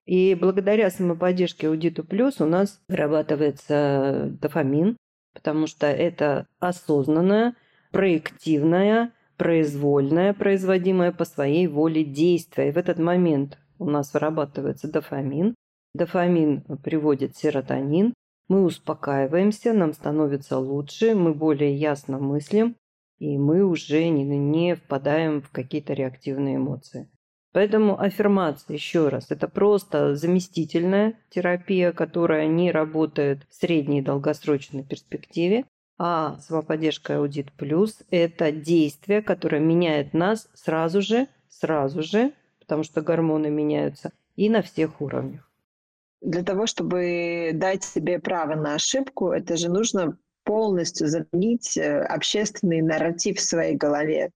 И 0.07 0.35
благодаря 0.35 0.91
самоподдержке 0.91 1.69
Аудиту 1.69 2.03
Плюс 2.03 2.41
у 2.41 2.47
нас 2.47 2.81
вырабатывается 2.89 4.31
дофамин, 4.41 4.97
потому 5.35 5.67
что 5.67 5.87
это 5.87 6.47
осознанное, 6.59 7.55
проективное, 7.91 9.13
произвольное, 9.37 10.35
производимое 10.35 11.13
по 11.13 11.25
своей 11.25 11.67
воле 11.67 12.05
действие. 12.05 12.69
И 12.69 12.73
в 12.73 12.77
этот 12.77 12.99
момент 12.99 13.59
у 13.79 13.87
нас 13.89 14.13
вырабатывается 14.13 14.91
дофамин. 14.91 15.55
Дофамин 15.95 16.63
приводит 16.83 17.37
серотонин. 17.37 18.13
Мы 18.49 18.65
успокаиваемся, 18.65 19.73
нам 19.73 19.93
становится 19.93 20.59
лучше, 20.59 21.15
мы 21.15 21.35
более 21.35 21.75
ясно 21.75 22.19
мыслим, 22.19 22.77
и 23.19 23.37
мы 23.37 23.63
уже 23.63 24.09
не, 24.09 24.25
не 24.25 24.75
впадаем 24.75 25.43
в 25.43 25.51
какие-то 25.51 25.93
реактивные 25.93 26.57
эмоции. 26.57 27.11
Поэтому 27.53 28.01
аффирмация, 28.01 28.75
еще 28.75 29.09
раз, 29.09 29.31
это 29.31 29.49
просто 29.49 30.15
заместительная 30.15 31.15
терапия, 31.31 31.93
которая 31.93 32.47
не 32.47 32.71
работает 32.71 33.47
в 33.49 33.55
средней 33.55 33.99
и 33.99 34.03
долгосрочной 34.03 34.85
перспективе, 34.85 35.65
а 35.99 36.39
самоподдержка 36.39 37.17
Аудит 37.17 37.53
Плюс– 37.53 37.99
это 38.11 38.53
действие, 38.53 39.21
которое 39.21 39.61
меняет 39.61 40.15
нас 40.15 40.49
сразу 40.55 41.03
же, 41.03 41.27
сразу 41.49 42.03
же, 42.03 42.33
потому 42.61 42.85
что 42.85 43.03
гормоны 43.03 43.51
меняются, 43.51 44.13
и 44.37 44.49
на 44.49 44.63
всех 44.63 45.01
уровнях. 45.01 45.51
Для 46.21 46.45
того, 46.45 46.67
чтобы 46.67 47.51
дать 47.55 47.85
себе 47.85 48.19
право 48.19 48.55
на 48.55 48.75
ошибку, 48.75 49.31
это 49.31 49.57
же 49.57 49.71
нужно 49.71 50.17
полностью 50.45 51.09
заменить 51.09 51.77
э, 51.77 52.01
общественный 52.01 52.81
нарратив 52.81 53.39
в 53.39 53.43
своей 53.43 53.77
голове. 53.77 54.31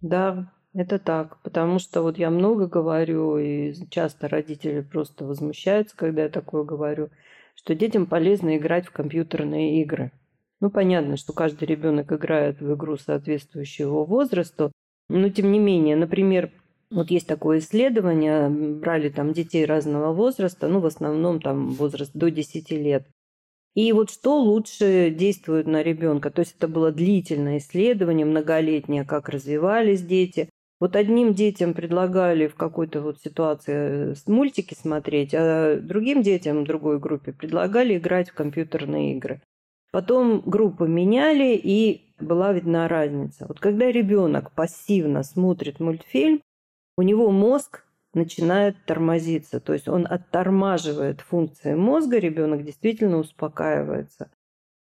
Да, 0.00 0.52
это 0.74 0.98
так, 0.98 1.40
потому 1.42 1.78
что 1.78 2.02
вот 2.02 2.18
я 2.18 2.30
много 2.30 2.66
говорю, 2.66 3.38
и 3.38 3.74
часто 3.90 4.28
родители 4.28 4.82
просто 4.82 5.24
возмущаются, 5.24 5.96
когда 5.96 6.24
я 6.24 6.28
такое 6.28 6.64
говорю, 6.64 7.08
что 7.54 7.74
детям 7.74 8.06
полезно 8.06 8.56
играть 8.56 8.86
в 8.86 8.92
компьютерные 8.92 9.80
игры. 9.80 10.12
Ну, 10.60 10.70
понятно, 10.70 11.16
что 11.16 11.32
каждый 11.32 11.64
ребенок 11.64 12.12
играет 12.12 12.60
в 12.60 12.74
игру, 12.74 12.96
соответствующую 12.96 13.88
его 13.88 14.04
возрасту, 14.04 14.72
но 15.08 15.28
тем 15.28 15.52
не 15.52 15.58
менее, 15.58 15.96
например, 15.96 16.50
вот 16.90 17.10
есть 17.10 17.26
такое 17.26 17.58
исследование, 17.58 18.48
брали 18.48 19.08
там 19.08 19.32
детей 19.32 19.64
разного 19.64 20.12
возраста, 20.12 20.68
ну, 20.68 20.80
в 20.80 20.86
основном 20.86 21.40
там 21.40 21.70
возраст 21.72 22.12
до 22.14 22.30
10 22.30 22.70
лет. 22.70 23.06
И 23.74 23.92
вот 23.92 24.10
что 24.10 24.40
лучше 24.40 25.10
действует 25.10 25.66
на 25.66 25.82
ребенка? 25.82 26.30
То 26.30 26.40
есть 26.40 26.54
это 26.56 26.66
было 26.66 26.92
длительное 26.92 27.58
исследование, 27.58 28.24
многолетнее, 28.24 29.04
как 29.04 29.28
развивались 29.28 30.00
дети. 30.00 30.48
Вот 30.80 30.96
одним 30.96 31.34
детям 31.34 31.74
предлагали 31.74 32.46
в 32.46 32.54
какой-то 32.54 33.02
вот 33.02 33.20
ситуации 33.20 34.12
э, 34.12 34.14
мультики 34.26 34.74
смотреть, 34.74 35.34
а 35.34 35.78
другим 35.78 36.22
детям, 36.22 36.64
другой 36.64 36.98
группе, 36.98 37.32
предлагали 37.32 37.98
играть 37.98 38.30
в 38.30 38.34
компьютерные 38.34 39.14
игры. 39.16 39.42
Потом 39.96 40.42
группы 40.44 40.86
меняли, 40.86 41.54
и 41.56 42.12
была 42.20 42.52
видна 42.52 42.86
разница. 42.86 43.46
Вот 43.48 43.60
когда 43.60 43.90
ребенок 43.90 44.52
пассивно 44.52 45.22
смотрит 45.22 45.80
мультфильм, 45.80 46.42
у 46.98 47.02
него 47.02 47.30
мозг 47.30 47.82
начинает 48.12 48.76
тормозиться. 48.84 49.58
То 49.58 49.72
есть 49.72 49.88
он 49.88 50.06
оттормаживает 50.06 51.22
функции 51.22 51.74
мозга, 51.74 52.18
ребенок 52.18 52.62
действительно 52.62 53.16
успокаивается. 53.16 54.30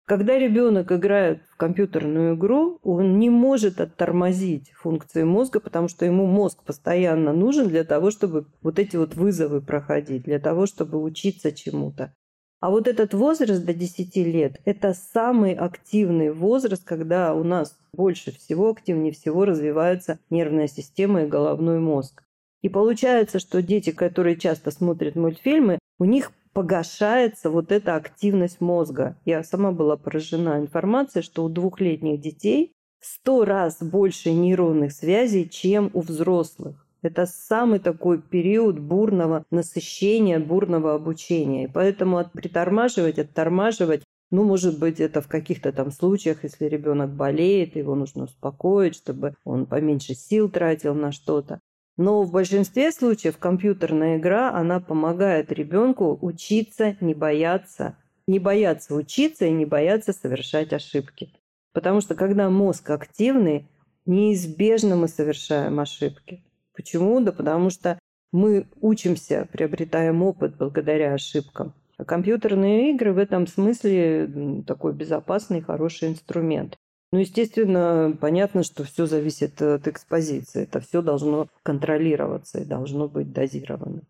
Когда 0.05 0.37
ребенок 0.37 0.91
играет 0.91 1.41
в 1.49 1.57
компьютерную 1.57 2.35
игру, 2.35 2.77
он 2.83 3.17
не 3.17 3.31
может 3.31 3.81
оттормозить 3.81 4.69
функции 4.73 5.23
мозга, 5.23 5.59
потому 5.59 5.87
что 5.87 6.05
ему 6.05 6.27
мозг 6.27 6.63
постоянно 6.63 7.33
нужен 7.33 7.67
для 7.67 7.83
того, 7.83 8.11
чтобы 8.11 8.45
вот 8.61 8.77
эти 8.77 8.95
вот 8.95 9.15
вызовы 9.15 9.59
проходить, 9.59 10.25
для 10.25 10.37
того, 10.37 10.67
чтобы 10.67 11.01
учиться 11.01 11.51
чему-то. 11.51 12.13
А 12.59 12.69
вот 12.69 12.87
этот 12.87 13.13
возраст 13.13 13.63
до 13.63 13.73
10 13.73 14.15
лет– 14.17 14.59
это 14.65 14.93
самый 14.93 15.53
активный 15.53 16.31
возраст, 16.31 16.83
когда 16.83 17.33
у 17.33 17.43
нас 17.43 17.77
больше 17.93 18.31
всего, 18.31 18.69
активнее 18.69 19.13
всего 19.13 19.45
развивается 19.45 20.19
нервная 20.29 20.67
система 20.67 21.23
и 21.23 21.27
головной 21.27 21.79
мозг. 21.79 22.23
И 22.61 22.67
получается, 22.67 23.39
что 23.39 23.61
дети, 23.61 23.91
которые 23.91 24.35
часто 24.35 24.71
смотрят 24.71 25.15
мультфильмы, 25.15 25.79
у 25.99 26.05
них 26.05 26.33
погашается 26.51 27.49
вот 27.49 27.71
эта 27.71 27.95
активность 27.95 28.59
мозга. 28.59 29.15
Я 29.23 29.43
сама 29.43 29.71
была 29.71 29.95
поражена 29.95 30.59
информацией, 30.59 31.23
что 31.23 31.45
у 31.45 31.49
двухлетних 31.49 32.19
детей 32.19 32.73
сто 32.99 33.45
раз 33.45 33.77
больше 33.81 34.33
нейронных 34.33 34.91
связей, 34.91 35.49
чем 35.49 35.89
у 35.93 36.01
взрослых. 36.01 36.85
Это 37.01 37.25
самый 37.25 37.79
такой 37.79 38.21
период 38.21 38.79
бурного 38.79 39.45
насыщения, 39.51 40.39
бурного 40.39 40.93
обучения. 40.93 41.65
И 41.65 41.67
поэтому 41.67 42.23
притормаживать, 42.33 43.19
оттормаживать, 43.19 44.03
ну, 44.31 44.43
может 44.43 44.77
быть, 44.77 44.99
это 44.99 45.21
в 45.21 45.27
каких-то 45.27 45.71
там 45.71 45.91
случаях, 45.91 46.43
если 46.43 46.65
ребенок 46.65 47.09
болеет, 47.09 47.75
его 47.75 47.95
нужно 47.95 48.25
успокоить, 48.25 48.95
чтобы 48.95 49.35
он 49.43 49.65
поменьше 49.65 50.13
сил 50.13 50.49
тратил 50.49 50.93
на 50.93 51.11
что-то. 51.11 51.59
Но 51.97 52.23
в 52.23 52.31
большинстве 52.31 52.91
случаев 52.91 53.37
компьютерная 53.37 54.17
игра, 54.17 54.53
она 54.53 54.79
помогает 54.79 55.51
ребенку 55.51 56.17
учиться, 56.21 56.95
не 57.01 57.13
бояться, 57.13 57.97
не 58.27 58.39
бояться 58.39 58.93
учиться 58.93 59.45
и 59.45 59.51
не 59.51 59.65
бояться 59.65 60.13
совершать 60.13 60.71
ошибки. 60.73 61.33
Потому 61.73 61.99
что 62.01 62.15
когда 62.15 62.49
мозг 62.49 62.89
активный, 62.89 63.67
неизбежно 64.05 64.95
мы 64.95 65.07
совершаем 65.07 65.79
ошибки. 65.79 66.43
Почему? 66.79 67.19
Да 67.19 67.33
потому 67.33 67.69
что 67.71 67.99
мы 68.31 68.65
учимся, 68.79 69.49
приобретаем 69.51 70.23
опыт 70.23 70.55
благодаря 70.55 71.13
ошибкам. 71.13 71.73
А 71.97 72.05
компьютерные 72.05 72.91
игры 72.91 73.11
в 73.11 73.17
этом 73.17 73.47
смысле 73.47 74.63
такой 74.65 74.93
безопасный, 74.93 75.59
хороший 75.59 76.07
инструмент. 76.07 76.77
Ну, 77.11 77.19
естественно, 77.19 78.17
понятно, 78.21 78.63
что 78.63 78.85
все 78.85 79.07
зависит 79.07 79.61
от 79.61 79.89
экспозиции. 79.89 80.63
Это 80.63 80.79
все 80.79 81.01
должно 81.01 81.49
контролироваться 81.63 82.61
и 82.61 82.65
должно 82.65 83.09
быть 83.09 83.33
дозировано. 83.33 84.03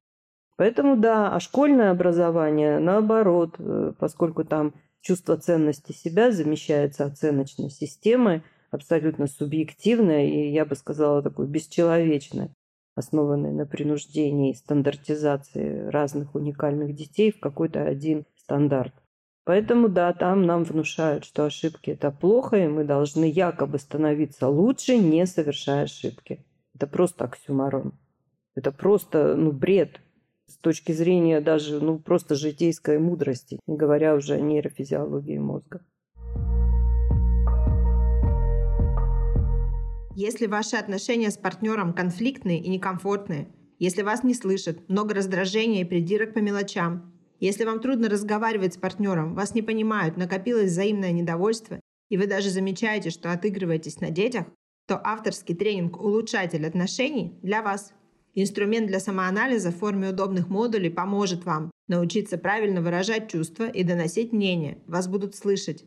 Поэтому 0.55 0.95
да, 0.95 1.34
а 1.34 1.39
школьное 1.39 1.89
образование, 1.89 2.77
наоборот, 2.77 3.55
э, 3.58 3.93
поскольку 3.97 4.43
там 4.43 4.75
чувство 5.01 5.38
ценности 5.38 5.91
себя 5.91 6.32
замещается 6.32 7.05
оценочной 7.05 7.71
системой, 7.71 8.43
абсолютно 8.69 9.25
субъективной 9.25 10.29
и, 10.29 10.51
я 10.51 10.65
бы 10.65 10.75
сказала, 10.75 11.23
такой 11.23 11.47
бесчеловечной, 11.47 12.51
основанной 13.00 13.52
на 13.52 13.66
принуждении 13.66 14.52
и 14.52 14.56
стандартизации 14.56 15.88
разных 15.88 16.36
уникальных 16.36 16.96
детей 16.96 17.32
в 17.32 17.40
какой-то 17.40 17.84
один 17.84 18.26
стандарт. 18.36 18.94
Поэтому, 19.46 19.90
да, 19.90 20.14
там 20.14 20.46
нам 20.46 20.64
внушают, 20.64 21.26
что 21.26 21.46
ошибки– 21.46 21.90
это 21.92 22.12
плохо, 22.12 22.58
и 22.58 22.68
мы 22.68 22.84
должны 22.84 23.26
якобы 23.26 23.80
становиться 23.80 24.48
лучше, 24.48 24.98
не 24.98 25.26
совершая 25.26 25.86
ошибки. 25.86 26.46
Это 26.76 26.86
просто 26.86 27.26
оксюмарон. 27.26 27.94
Это 28.56 28.72
просто, 28.72 29.36
ну, 29.36 29.52
бред 29.52 30.02
с 30.46 30.58
точки 30.58 30.92
зрения 30.92 31.42
даже, 31.42 31.80
ну, 31.80 31.98
просто 31.98 32.36
житейской 32.36 33.00
мудрости, 33.00 33.60
не 33.66 33.78
говоря 33.78 34.16
уже 34.16 34.36
о 34.36 34.40
нейрофизиологии 34.40 35.38
мозга. 35.38 35.82
Если 40.21 40.47
ваши 40.47 40.75
отношения 40.75 41.32
с 41.32 41.38
партнером 41.38 41.93
конфликтные 41.93 42.60
и 42.60 42.67
некомфортные, 42.67 43.47
если 43.77 44.01
вас 44.01 44.21
не 44.21 44.34
слышат, 44.34 44.89
много 44.89 45.13
раздражения 45.13 45.79
и 45.79 45.86
придирок 45.86 46.34
по 46.34 46.39
мелочам, 46.39 47.13
если 47.39 47.63
вам 47.63 47.79
трудно 47.79 48.10
разговаривать 48.10 48.73
с 48.73 48.77
партнером, 48.77 49.34
вас 49.34 49.55
не 49.55 49.62
понимают, 49.62 50.17
накопилось 50.17 50.71
взаимное 50.71 51.13
недовольство, 51.13 51.79
и 52.10 52.17
вы 52.17 52.27
даже 52.27 52.49
замечаете, 52.49 53.12
что 53.12 53.32
отыгрываетесь 53.32 54.01
на 54.01 54.10
детях, 54.10 54.47
то 54.88 54.99
авторский 55.01 55.55
тренинг 55.55 55.97
«Улучшатель 56.01 56.67
отношений» 56.67 57.39
для 57.41 57.62
вас. 57.62 57.93
Инструмент 58.34 58.88
для 58.88 58.99
самоанализа 58.99 59.71
в 59.71 59.77
форме 59.77 60.10
удобных 60.10 60.49
модулей 60.49 60.89
поможет 60.89 61.45
вам 61.45 61.71
научиться 61.88 62.38
правильно 62.38 62.82
выражать 62.82 63.32
чувства 63.32 63.69
и 63.69 63.86
доносить 63.86 64.34
мнение. 64.34 64.79
Вас 64.86 65.08
будут 65.08 65.36
слышать. 65.36 65.86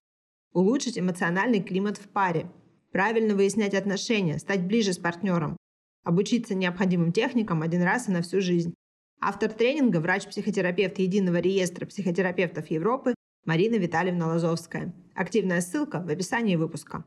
Улучшить 0.54 0.98
эмоциональный 0.98 1.62
климат 1.62 1.98
в 1.98 2.08
паре. 2.08 2.50
Правильно 2.92 3.34
выяснять 3.34 3.72
отношения, 3.72 4.38
стать 4.38 4.66
ближе 4.66 4.92
с 4.92 4.98
партнером. 4.98 5.56
Обучиться 6.04 6.54
необходимым 6.54 7.10
техникам 7.10 7.62
один 7.62 7.82
раз 7.82 8.08
и 8.08 8.12
на 8.12 8.20
всю 8.20 8.42
жизнь. 8.42 8.74
Автор 9.18 9.50
тренинга– 9.50 9.96
врач-психотерапевт 10.00 10.98
Единого 10.98 11.38
реестра 11.38 11.86
психотерапевтов 11.86 12.70
Европы 12.70 13.14
Марина 13.46 13.76
Витальевна 13.76 14.26
Лазовская. 14.26 14.92
Активная 15.14 15.62
ссылка 15.62 16.00
в 16.00 16.08
описании 16.10 16.56
выпуска. 16.56 17.04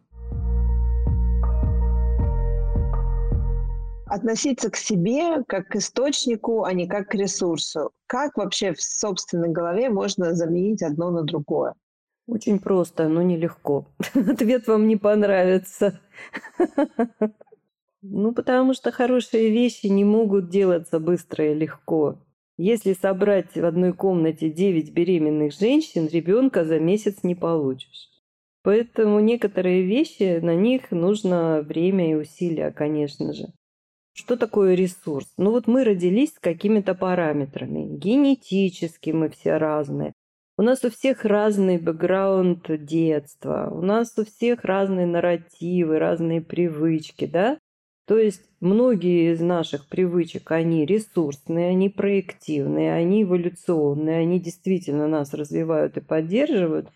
Относиться 4.08 4.72
к 4.72 4.78
себе 4.78 5.44
как 5.48 5.68
к 5.68 5.76
источнику, 5.76 6.64
а 6.64 6.74
не 6.74 6.88
как 6.88 7.10
к 7.10 7.16
ресурсу. 7.16 7.92
Как 8.08 8.38
вообще 8.38 8.74
в 8.74 8.82
собственной 8.82 9.50
голове 9.50 9.90
можно 9.90 10.34
заменить 10.34 10.82
одно 10.82 11.12
на 11.12 11.24
другое? 11.24 11.76
Очень 12.28 12.60
просто, 12.60 13.08
но 13.08 13.22
нелегко. 13.22 13.88
Ответ 14.14 14.68
вам 14.68 14.88
не 14.88 14.98
понравится. 14.98 16.00
Ну, 18.08 18.34
потому 18.34 18.76
что 18.76 18.92
хорошие 18.92 19.50
вещи 19.50 19.88
не 19.88 20.04
могут 20.04 20.48
делаться 20.50 21.00
быстро 21.00 21.52
и 21.52 21.56
легко. 21.56 22.20
Если 22.56 22.94
собрать 22.94 23.56
в 23.56 23.66
одной 23.66 23.94
комнате 23.94 24.52
9 24.52 24.94
беременных 24.94 25.54
женщин, 25.54 26.08
ребенка 26.08 26.66
за 26.66 26.80
месяц 26.80 27.24
не 27.24 27.34
получишь. 27.34 28.12
Поэтому 28.62 29.20
некоторые 29.20 29.84
вещи, 29.84 30.40
на 30.40 30.56
них 30.56 30.92
нужно 30.92 31.62
время 31.62 32.12
и 32.12 32.16
усилия, 32.16 32.72
конечно 32.72 33.34
же. 33.34 33.48
Что 34.14 34.38
такое 34.38 34.76
ресурс? 34.76 35.32
Ну 35.38 35.52
вот 35.52 35.68
мы 35.68 35.84
родились 35.84 36.34
с 36.34 36.40
какими-то 36.40 36.96
параметрами. 36.96 37.98
Генетически 37.98 39.10
мы 39.12 39.30
все 39.30 39.58
разные. 39.58 40.14
У 40.58 40.62
нас 40.62 40.86
у 40.86 40.90
всех 40.90 41.26
разный 41.26 41.78
бэкграунд 41.78 42.86
детства. 42.86 43.70
У 43.72 43.82
нас 43.82 44.18
у 44.18 44.24
всех 44.24 44.64
разные 44.64 45.06
нарративы, 45.06 46.00
разные 46.00 46.40
привычки, 46.42 47.26
да? 47.26 47.58
То 48.08 48.18
есть 48.18 48.44
многие 48.62 49.34
из 49.34 49.42
наших 49.42 49.90
привычек, 49.90 50.52
они 50.52 50.86
ресурсные, 50.86 51.70
они 51.70 51.90
проективные, 51.90 52.94
они 52.94 53.24
эволюционные, 53.24 54.20
они 54.20 54.40
действительно 54.40 55.08
нас 55.08 55.34
развивают 55.34 55.98
и 55.98 56.02
поддерживают, 56.02 56.90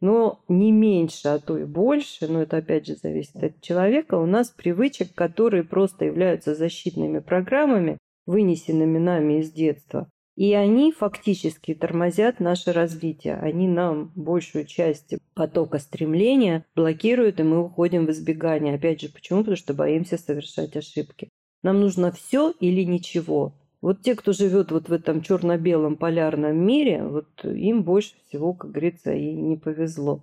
но 0.00 0.40
не 0.48 0.72
меньше, 0.72 1.28
а 1.28 1.38
то 1.38 1.58
и 1.58 1.64
больше, 1.64 2.28
но 2.28 2.42
это 2.42 2.56
опять 2.56 2.86
же 2.86 2.96
зависит 2.96 3.36
от 3.42 3.60
человека, 3.60 4.14
у 4.14 4.26
нас 4.26 4.50
привычек, 4.50 5.14
которые 5.14 5.64
просто 5.64 6.06
являются 6.06 6.54
защитными 6.54 7.18
программами, 7.18 7.98
вынесенными 8.26 8.98
нами 8.98 9.40
из 9.40 9.52
детства. 9.52 10.08
И 10.38 10.54
они 10.54 10.92
фактически 10.92 11.74
тормозят 11.74 12.38
наше 12.38 12.72
развитие. 12.72 13.34
Они 13.38 13.66
нам 13.66 14.12
большую 14.14 14.66
часть 14.66 15.16
потока 15.34 15.80
стремления 15.80 16.64
блокируют, 16.76 17.40
и 17.40 17.42
мы 17.42 17.60
уходим 17.60 18.06
в 18.06 18.12
избегание. 18.12 18.76
Опять 18.76 19.00
же, 19.00 19.08
почему? 19.08 19.40
Потому 19.40 19.56
что 19.56 19.74
боимся 19.74 20.16
совершать 20.16 20.76
ошибки. 20.76 21.28
Нам 21.64 21.80
нужно 21.80 22.12
все 22.12 22.54
или 22.60 22.84
ничего. 22.84 23.52
Вот 23.80 24.02
те, 24.02 24.14
кто 24.14 24.32
живет 24.32 24.70
вот 24.70 24.88
в 24.88 24.92
этом 24.92 25.22
черно-белом 25.22 25.96
полярном 25.96 26.56
мире, 26.56 27.02
вот 27.02 27.44
им 27.44 27.82
больше 27.82 28.14
всего, 28.28 28.54
как 28.54 28.70
говорится, 28.70 29.12
и 29.12 29.32
не 29.32 29.56
повезло. 29.56 30.22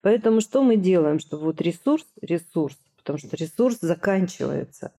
Поэтому 0.00 0.40
что 0.40 0.64
мы 0.64 0.76
делаем? 0.76 1.20
Что 1.20 1.38
вот 1.38 1.60
ресурс, 1.60 2.04
ресурс, 2.20 2.76
потому 2.96 3.20
что 3.20 3.36
ресурс 3.36 3.78
заканчивается. 3.80 4.90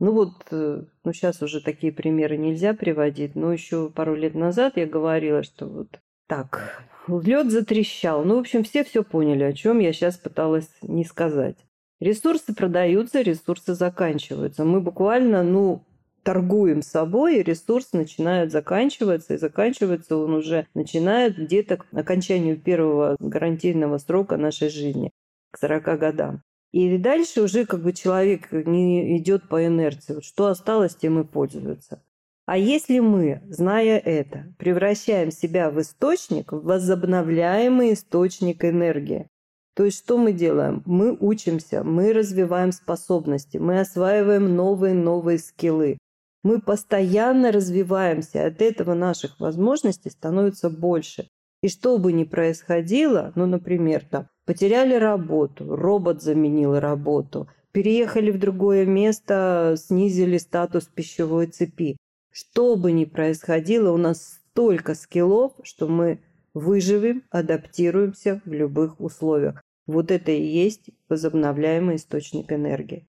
Ну 0.00 0.12
вот, 0.12 0.32
э, 0.50 0.82
ну 1.04 1.12
сейчас 1.12 1.42
уже 1.42 1.60
такие 1.60 1.92
примеры 1.92 2.36
нельзя 2.36 2.74
приводить, 2.74 3.34
но 3.34 3.52
еще 3.52 3.90
пару 3.90 4.14
лет 4.14 4.34
назад 4.34 4.76
я 4.76 4.86
говорила, 4.86 5.42
что 5.42 5.66
вот 5.66 6.00
так, 6.28 6.84
лед 7.08 7.50
затрещал. 7.50 8.24
Ну, 8.24 8.36
в 8.36 8.40
общем, 8.40 8.62
все 8.62 8.84
все 8.84 9.02
поняли, 9.02 9.42
о 9.42 9.52
чем 9.52 9.78
я 9.78 9.92
сейчас 9.92 10.18
пыталась 10.18 10.70
не 10.82 11.04
сказать. 11.04 11.56
Ресурсы 12.00 12.54
продаются, 12.54 13.22
ресурсы 13.22 13.74
заканчиваются. 13.74 14.64
Мы 14.64 14.80
буквально, 14.80 15.42
ну, 15.42 15.84
торгуем 16.22 16.82
собой, 16.82 17.38
и 17.38 17.42
ресурс 17.42 17.92
начинает 17.92 18.52
заканчиваться, 18.52 19.34
и 19.34 19.38
заканчивается 19.38 20.16
он 20.16 20.34
уже 20.34 20.66
начинает 20.74 21.38
где-то 21.38 21.78
к 21.78 21.86
окончанию 21.92 22.60
первого 22.60 23.16
гарантийного 23.18 23.98
срока 23.98 24.36
нашей 24.36 24.68
жизни, 24.68 25.10
к 25.50 25.58
40 25.58 25.98
годам. 25.98 26.42
И 26.72 26.98
дальше 26.98 27.42
уже 27.42 27.64
как 27.64 27.82
бы 27.82 27.92
человек 27.92 28.52
не 28.52 29.18
идет 29.18 29.48
по 29.48 29.66
инерции. 29.66 30.14
Вот 30.14 30.24
что 30.24 30.46
осталось, 30.46 30.96
тем 30.96 31.18
и 31.20 31.24
пользуется. 31.24 32.02
А 32.46 32.56
если 32.56 32.98
мы, 32.98 33.42
зная 33.48 33.98
это, 33.98 34.54
превращаем 34.58 35.30
себя 35.30 35.70
в 35.70 35.80
источник, 35.80 36.52
в 36.52 36.62
возобновляемый 36.62 37.92
источник 37.92 38.64
энергии, 38.64 39.28
то 39.74 39.84
есть 39.84 39.98
что 39.98 40.18
мы 40.18 40.32
делаем? 40.32 40.82
Мы 40.86 41.16
учимся, 41.20 41.84
мы 41.84 42.12
развиваем 42.12 42.72
способности, 42.72 43.58
мы 43.58 43.80
осваиваем 43.80 44.56
новые-новые 44.56 45.38
скиллы. 45.38 45.98
Мы 46.42 46.60
постоянно 46.60 47.52
развиваемся, 47.52 48.46
от 48.46 48.62
этого 48.62 48.94
наших 48.94 49.38
возможностей 49.40 50.10
становится 50.10 50.70
больше. 50.70 51.28
И 51.62 51.68
что 51.68 51.98
бы 51.98 52.12
ни 52.12 52.24
происходило, 52.24 53.32
ну, 53.34 53.46
например, 53.46 54.04
там, 54.10 54.28
потеряли 54.48 54.94
работу, 54.94 55.76
робот 55.76 56.22
заменил 56.22 56.80
работу, 56.80 57.48
переехали 57.72 58.30
в 58.30 58.38
другое 58.38 58.86
место, 58.86 59.74
снизили 59.76 60.38
статус 60.38 60.86
пищевой 60.86 61.48
цепи. 61.48 61.98
Что 62.32 62.76
бы 62.76 62.92
ни 62.92 63.04
происходило, 63.04 63.92
у 63.92 63.98
нас 63.98 64.40
столько 64.52 64.94
скиллов, 64.94 65.52
что 65.64 65.86
мы 65.86 66.20
выживем, 66.54 67.24
адаптируемся 67.28 68.40
в 68.46 68.50
любых 68.50 68.98
условиях. 69.02 69.60
Вот 69.86 70.10
это 70.10 70.32
и 70.32 70.42
есть 70.42 70.88
возобновляемый 71.10 71.96
источник 71.96 72.50
энергии. 72.50 73.06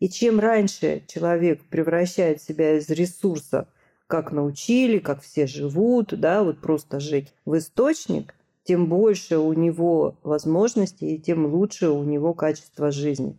И 0.00 0.08
чем 0.08 0.40
раньше 0.40 1.04
человек 1.06 1.62
превращает 1.70 2.42
себя 2.42 2.78
из 2.78 2.90
ресурса 2.90 3.68
как 4.08 4.32
научили, 4.32 4.98
как 4.98 5.22
все 5.22 5.46
живут, 5.46 6.18
да, 6.18 6.42
вот 6.42 6.60
просто 6.60 6.98
жить 6.98 7.32
в 7.44 7.56
источник, 7.56 8.34
тем 8.64 8.88
больше 8.88 9.38
у 9.38 9.52
него 9.52 10.18
возможностей 10.22 11.14
и 11.14 11.18
тем 11.20 11.46
лучше 11.46 11.90
у 11.90 12.04
него 12.04 12.34
качество 12.34 12.90
жизни. 12.90 13.38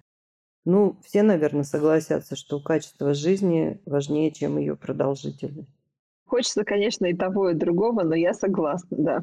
Ну, 0.65 0.97
все, 1.03 1.23
наверное, 1.23 1.63
согласятся, 1.63 2.36
что 2.36 2.60
качество 2.60 3.13
жизни 3.13 3.81
важнее, 3.86 4.31
чем 4.31 4.57
ее 4.57 4.75
продолжительность. 4.75 5.69
Хочется, 6.25 6.63
конечно, 6.63 7.07
и 7.07 7.15
того, 7.15 7.49
и 7.49 7.55
другого, 7.55 8.03
но 8.03 8.15
я 8.15 8.34
согласна, 8.34 8.97
да. 8.97 9.21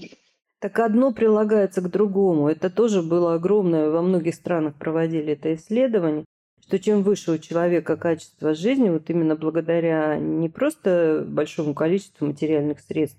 Так 0.61 0.81
одно 0.81 1.13
прилагается 1.13 1.81
к 1.81 1.91
другому. 1.91 2.49
Это 2.49 2.69
тоже 2.69 3.03
было 3.03 3.35
огромное, 3.35 3.91
во 3.91 4.03
многих 4.03 4.35
странах 4.35 4.75
проводили 4.75 5.35
это 5.35 5.55
исследование, 5.55 6.25
что 6.61 6.79
чем 6.81 7.03
выше 7.03 7.33
у 7.33 7.39
человека 7.39 7.97
качество 7.97 8.55
жизни, 8.55 8.91
вот 8.91 9.09
именно 9.09 9.37
благодаря 9.37 10.19
не 10.19 10.49
просто 10.49 11.25
большому 11.27 11.75
количеству 11.75 12.27
материальных 12.27 12.81
средств, 12.81 13.19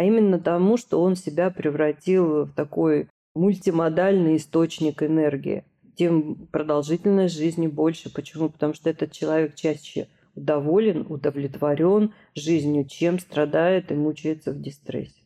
а 0.00 0.02
именно 0.02 0.40
тому, 0.40 0.78
что 0.78 1.02
он 1.02 1.14
себя 1.14 1.50
превратил 1.50 2.46
в 2.46 2.54
такой 2.54 3.10
мультимодальный 3.34 4.36
источник 4.36 5.02
энергии, 5.02 5.62
тем 5.94 6.48
продолжительность 6.50 7.36
жизни 7.36 7.66
больше. 7.66 8.10
Почему? 8.10 8.48
Потому 8.48 8.72
что 8.72 8.88
этот 8.88 9.12
человек 9.12 9.56
чаще 9.56 10.08
доволен, 10.34 11.04
удовлетворен 11.06 12.14
жизнью, 12.34 12.86
чем 12.86 13.18
страдает 13.18 13.92
и 13.92 13.94
мучается 13.94 14.52
в 14.52 14.62
дистрессе. 14.62 15.20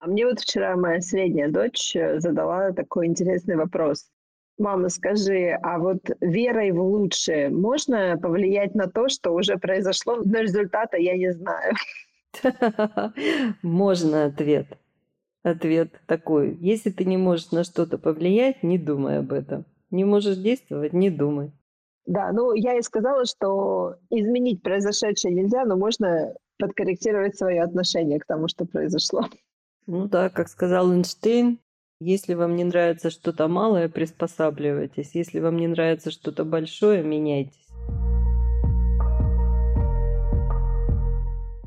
А 0.00 0.06
мне 0.06 0.24
вот 0.24 0.40
вчера 0.40 0.74
моя 0.74 1.02
средняя 1.02 1.50
дочь 1.50 1.94
э, 1.94 2.18
задала 2.18 2.72
такой 2.72 3.08
интересный 3.08 3.56
вопрос. 3.56 4.08
Мама, 4.56 4.88
скажи, 4.88 5.50
а 5.62 5.78
вот 5.78 6.00
верой 6.22 6.70
в 6.70 6.80
лучшее 6.80 7.50
можно 7.50 8.16
повлиять 8.16 8.74
на 8.74 8.86
то, 8.86 9.10
что 9.10 9.32
уже 9.34 9.58
произошло, 9.58 10.16
но 10.24 10.38
результата 10.38 10.96
я 10.96 11.14
не 11.14 11.30
знаю? 11.30 11.74
Можно 13.62 14.24
ответ. 14.24 14.78
Ответ 15.42 16.00
такой. 16.06 16.56
Если 16.60 16.90
ты 16.90 17.04
не 17.04 17.16
можешь 17.16 17.52
на 17.52 17.64
что-то 17.64 17.96
повлиять, 17.98 18.62
не 18.62 18.78
думай 18.78 19.18
об 19.18 19.32
этом. 19.32 19.64
Не 19.90 20.04
можешь 20.04 20.36
действовать, 20.36 20.92
не 20.92 21.10
думай. 21.10 21.52
Да, 22.06 22.32
ну 22.32 22.52
я 22.54 22.78
и 22.78 22.82
сказала, 22.82 23.24
что 23.24 23.96
изменить 24.10 24.62
произошедшее 24.62 25.34
нельзя, 25.34 25.64
но 25.64 25.76
можно 25.76 26.34
подкорректировать 26.58 27.36
свое 27.36 27.62
отношение 27.62 28.18
к 28.18 28.26
тому, 28.26 28.48
что 28.48 28.64
произошло. 28.64 29.22
Ну 29.86 30.08
да, 30.08 30.28
как 30.28 30.48
сказал 30.48 30.92
Эйнштейн, 30.92 31.58
если 32.00 32.34
вам 32.34 32.56
не 32.56 32.64
нравится 32.64 33.10
что-то 33.10 33.48
малое, 33.48 33.88
приспосабливайтесь. 33.88 35.14
Если 35.14 35.40
вам 35.40 35.56
не 35.56 35.66
нравится 35.66 36.10
что-то 36.10 36.44
большое, 36.44 37.02
меняйтесь. 37.02 37.67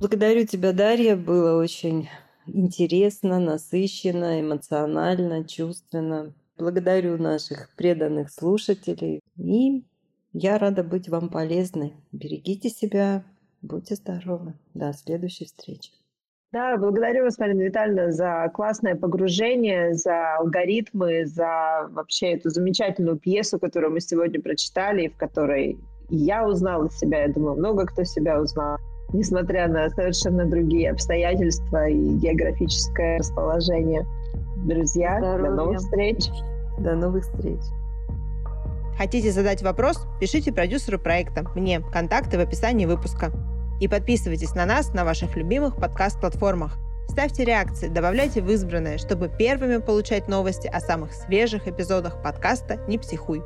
Благодарю 0.02 0.48
тебя, 0.48 0.74
Дарья. 0.74 1.16
Было 1.16 1.62
очень 1.62 2.10
интересно, 2.48 3.40
насыщенно, 3.40 4.42
эмоционально, 4.42 5.48
чувственно. 5.48 6.34
Благодарю 6.58 7.20
наших 7.20 7.70
преданных 7.78 8.32
слушателей. 8.32 9.22
И 9.38 9.84
я 10.34 10.58
рада 10.58 10.84
быть 10.84 11.08
вам 11.08 11.30
полезной. 11.30 11.94
Берегите 12.12 12.70
себя, 12.70 13.24
будьте 13.62 13.94
здоровы. 13.94 14.56
До 14.74 14.92
следующей 14.92 15.46
встречи. 15.46 15.92
Да, 16.52 16.78
благодарю 16.78 17.26
вас, 17.26 17.38
Марина 17.38 17.62
Витальевна, 17.62 18.12
за 18.12 18.50
классное 18.56 18.96
погружение, 18.96 19.94
за 19.94 20.38
алгоритмы, 20.38 21.28
за 21.28 21.88
вообще 21.92 22.32
эту 22.32 22.50
замечательную 22.50 23.20
пьесу, 23.20 23.60
которую 23.60 23.94
мы 23.94 24.00
сегодня 24.00 24.42
прочитали, 24.42 25.10
в 25.10 25.18
которой 25.18 25.78
я 26.10 26.48
узнала 26.48 26.90
себя, 26.90 27.22
я 27.22 27.32
думаю, 27.32 27.56
много 27.56 27.86
кто 27.86 28.04
себя 28.04 28.42
узнал, 28.42 28.78
несмотря 29.14 29.68
на 29.68 29.90
совершенно 29.90 30.46
другие 30.46 30.92
обстоятельства 30.92 31.88
и 31.88 32.16
географическое 32.16 33.20
расположение. 33.20 34.06
Друзья, 34.58 35.18
Здоровья. 35.20 35.50
до 35.50 35.56
новых 35.56 35.80
встреч. 35.80 36.30
До 36.78 36.96
новых 36.96 37.24
встреч. 37.24 37.60
Хотите 38.98 39.32
задать 39.32 39.64
вопрос? 39.64 40.06
Пишите 40.20 40.52
продюсеру 40.52 41.00
проекта, 41.00 41.44
мне, 41.56 41.80
контакты 41.80 42.38
в 42.38 42.42
описании 42.42 42.86
выпуска. 42.86 43.32
И 43.80 43.88
подписывайтесь 43.88 44.54
на 44.54 44.66
нас 44.66 44.94
на 44.94 45.04
ваших 45.04 45.36
любимых 45.36 45.76
подкаст-платформах. 45.78 46.78
Ставьте 47.10 47.44
реакции, 47.44 47.88
добавляйте 47.88 48.42
в 48.42 48.50
избранное, 48.50 48.98
чтобы 48.98 49.28
первыми 49.28 49.78
получать 49.78 50.28
новости 50.28 50.68
о 50.68 50.80
самых 50.80 51.14
свежих 51.14 51.68
эпизодах 51.68 52.22
подкаста 52.22 52.78
«Не 52.88 53.00
психуй». 53.00 53.42